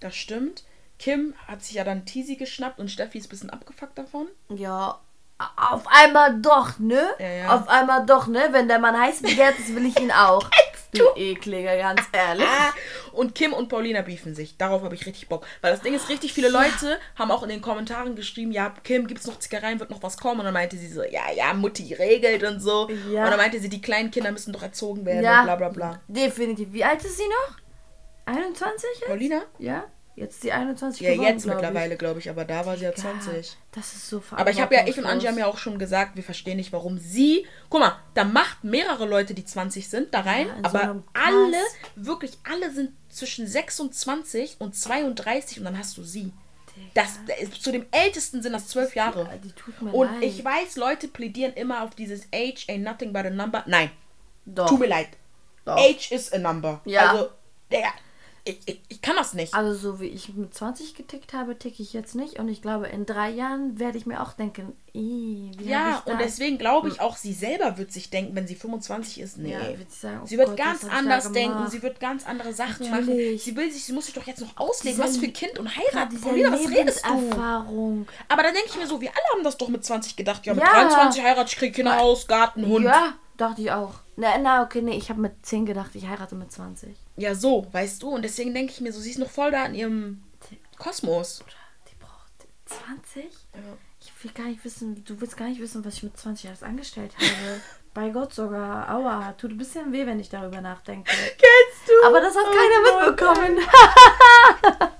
[0.00, 0.64] Das stimmt.
[0.98, 4.26] Kim hat sich ja dann Teasy geschnappt und Steffi ist ein bisschen abgefuckt davon.
[4.50, 5.00] Ja,
[5.56, 7.08] auf einmal doch, ne?
[7.18, 7.56] Ja, ja.
[7.56, 8.48] Auf einmal doch, ne?
[8.50, 10.48] Wenn der Mann heiß begehrt ist, will ich ihn auch.
[10.94, 12.46] du ekliger, ganz ehrlich.
[12.46, 12.72] Ah,
[13.12, 14.56] und Kim und Paulina beefen sich.
[14.56, 15.46] Darauf habe ich richtig Bock.
[15.60, 19.06] Weil das Ding ist, richtig viele Leute haben auch in den Kommentaren geschrieben, ja, Kim,
[19.06, 20.40] gibt's noch Zigareien, wird noch was kommen?
[20.40, 22.88] Und dann meinte sie so, ja, ja, Mutti regelt und so.
[23.12, 23.24] Ja.
[23.24, 25.40] Und dann meinte sie, die kleinen Kinder müssen doch erzogen werden Ja.
[25.40, 26.00] und bla bla bla.
[26.08, 26.72] Definitiv.
[26.72, 27.56] Wie alt ist sie noch?
[28.26, 29.08] 21 jetzt?
[29.08, 29.42] Paulina?
[29.58, 29.84] Ja?
[30.20, 32.90] Jetzt sie 21 Ja, geworden, jetzt glaub mittlerweile, glaube ich, aber da war sie ja
[32.90, 33.56] Ja, 20.
[33.72, 35.06] Das ist so Aber ich habe ja, ich und.
[35.06, 37.46] Angie haben ja auch schon gesagt, wir verstehen nicht, warum sie.
[37.70, 40.80] Guck mal, da macht mehrere Leute, die 20 sind, da rein, Ja, so aber
[41.12, 41.26] Cast.
[41.26, 41.56] alle,
[41.96, 46.32] wirklich alle sind zwischen 26 und 32 und dann hast du sie.
[46.94, 47.18] Das,
[47.60, 49.28] zu dem Ältesten sind das zwölf Jahre.
[49.42, 49.52] Die
[49.90, 50.22] Und leid.
[50.22, 53.64] ich weiß, Leute plädieren immer auf dieses Age ain't nothing but a number.
[53.66, 53.90] Nein,
[54.46, 54.66] Doch.
[54.68, 55.08] tut mir leid.
[55.64, 55.76] Doch.
[55.76, 56.80] Age is a number.
[56.84, 57.10] Ja.
[57.10, 57.30] Also,
[57.70, 57.88] der,
[58.44, 59.52] ich, ich, ich kann das nicht.
[59.54, 62.38] Also so wie ich mit 20 getickt habe, ticke ich jetzt nicht.
[62.38, 66.18] Und ich glaube, in drei Jahren werde ich mir auch denken, "Ih, wie Ja, und
[66.18, 69.52] deswegen glaube ich auch, sie selber wird sich denken, wenn sie 25 ist, nee.
[69.52, 72.52] Ja, wird sie sagen, oh sie wird Gott, ganz anders denken, sie wird ganz andere
[72.54, 73.06] Sachen machen.
[73.06, 73.42] Natürlich.
[73.44, 75.68] Sie will sich, sie muss sich doch jetzt noch auslegen, Diese- was für Kind und
[75.76, 76.20] heiraten.
[76.20, 77.14] Paulina, was redest du?
[77.14, 78.06] Lebenserfahrung.
[78.28, 80.46] Aber da denke ich mir so, wir alle haben das doch mit 20 gedacht.
[80.46, 80.70] Ja, mit Ja.
[80.72, 82.84] 23 heirate ich, krieg Kinder, Haus, Garten, Hund.
[82.86, 83.14] Ja.
[83.40, 83.94] Ja, dachte ich auch.
[84.16, 86.94] Na, na okay, nee, ich habe mit 10 gedacht, ich heirate mit 20.
[87.34, 88.10] so, weißt du.
[88.10, 90.22] Und deswegen denke ich mir so, sie ist noch voll da in ihrem
[90.78, 91.42] Kosmos.
[91.90, 93.24] Die braucht 20?
[94.00, 96.62] Ich will gar nicht wissen, du willst gar nicht wissen, was ich mit 20 alles
[96.62, 97.60] angestellt habe.
[97.94, 98.88] Bei Gott sogar.
[98.94, 101.10] Aua, tut ein bisschen weh, wenn ich darüber nachdenke.
[101.10, 102.06] Kennst du?
[102.06, 103.58] Aber das hat Oh keiner mitbekommen.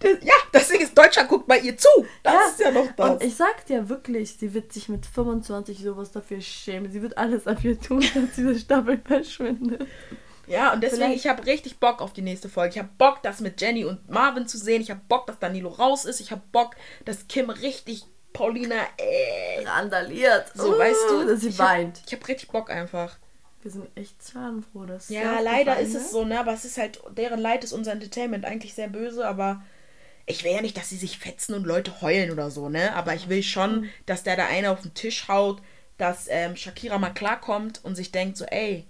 [0.00, 1.88] Das- Ja, deswegen ist Deutschland guckt bei ihr zu.
[2.22, 3.10] Das ist ja noch das.
[3.10, 6.90] Und ich sag dir wirklich, sie wird sich mit 25 sowas dafür schämen.
[6.90, 9.86] Sie wird alles dafür tun, dass diese Staffel verschwindet.
[10.46, 12.72] Ja, und deswegen, Vielleicht- ich habe richtig Bock auf die nächste Folge.
[12.74, 14.82] Ich habe Bock, das mit Jenny und Marvin zu sehen.
[14.82, 16.20] Ich habe Bock, dass Danilo raus ist.
[16.20, 16.74] Ich habe Bock,
[17.04, 20.46] dass Kim richtig Paulina, äh, Randaliert.
[20.54, 21.26] so, weißt du?
[21.26, 22.02] Dass sie ich hab, weint.
[22.06, 23.18] Ich habe richtig Bock einfach.
[23.62, 26.38] Wir sind echt schadenfroh, dass Ja, leider ist es so, ne?
[26.40, 29.62] Aber es ist halt, deren Leid ist unser Entertainment eigentlich sehr böse, aber
[30.26, 32.94] ich will ja nicht, dass sie sich fetzen und Leute heulen oder so, ne?
[32.94, 35.62] Aber ich will schon, dass der da eine auf den Tisch haut,
[35.96, 38.86] dass ähm, Shakira mal klarkommt und sich denkt so, ey,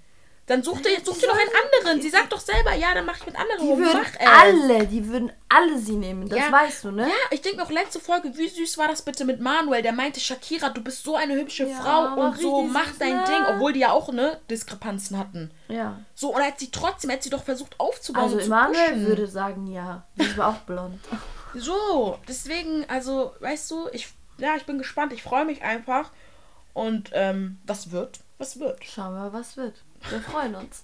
[0.47, 2.03] dann such dir, such dir doch einen anderen.
[2.03, 5.33] Sie sagt doch selber, ja, dann mach ich mit anderen Die würden alle, die würden
[5.49, 6.29] alle sie nehmen.
[6.29, 6.51] Das Ja.
[6.51, 7.07] weißt du, ne?
[7.07, 9.83] Ja, ich denke auch letzte Folge, wie süß war das bitte mit Manuel?
[9.83, 12.99] Der meinte, Shakira, du bist so eine hübsche Ja, Frau war und so, mach süß,
[12.99, 13.25] dein ne?
[13.25, 15.53] Ding, obwohl die ja auch, ne, Diskrepanzen hatten.
[15.69, 16.01] Ja.
[16.15, 19.07] So, und hat sie trotzdem, hat sie doch versucht aufzubauen Also pushen.
[19.07, 20.07] würde sagen, ja.
[20.17, 20.99] Sie aber auch blond.
[21.55, 26.11] So, deswegen, also, weißt du, ich, ja, ich bin gespannt, ich freue mich einfach.
[26.73, 28.21] Und, ähm, was wird?
[28.39, 28.83] Was wird?
[28.85, 29.75] Schauen wir, was wird.
[30.11, 30.83] Wir freuen uns.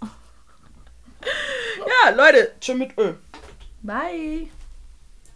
[1.78, 3.14] Ja, Leute, tschüss mit Ö.
[3.82, 4.48] Bye.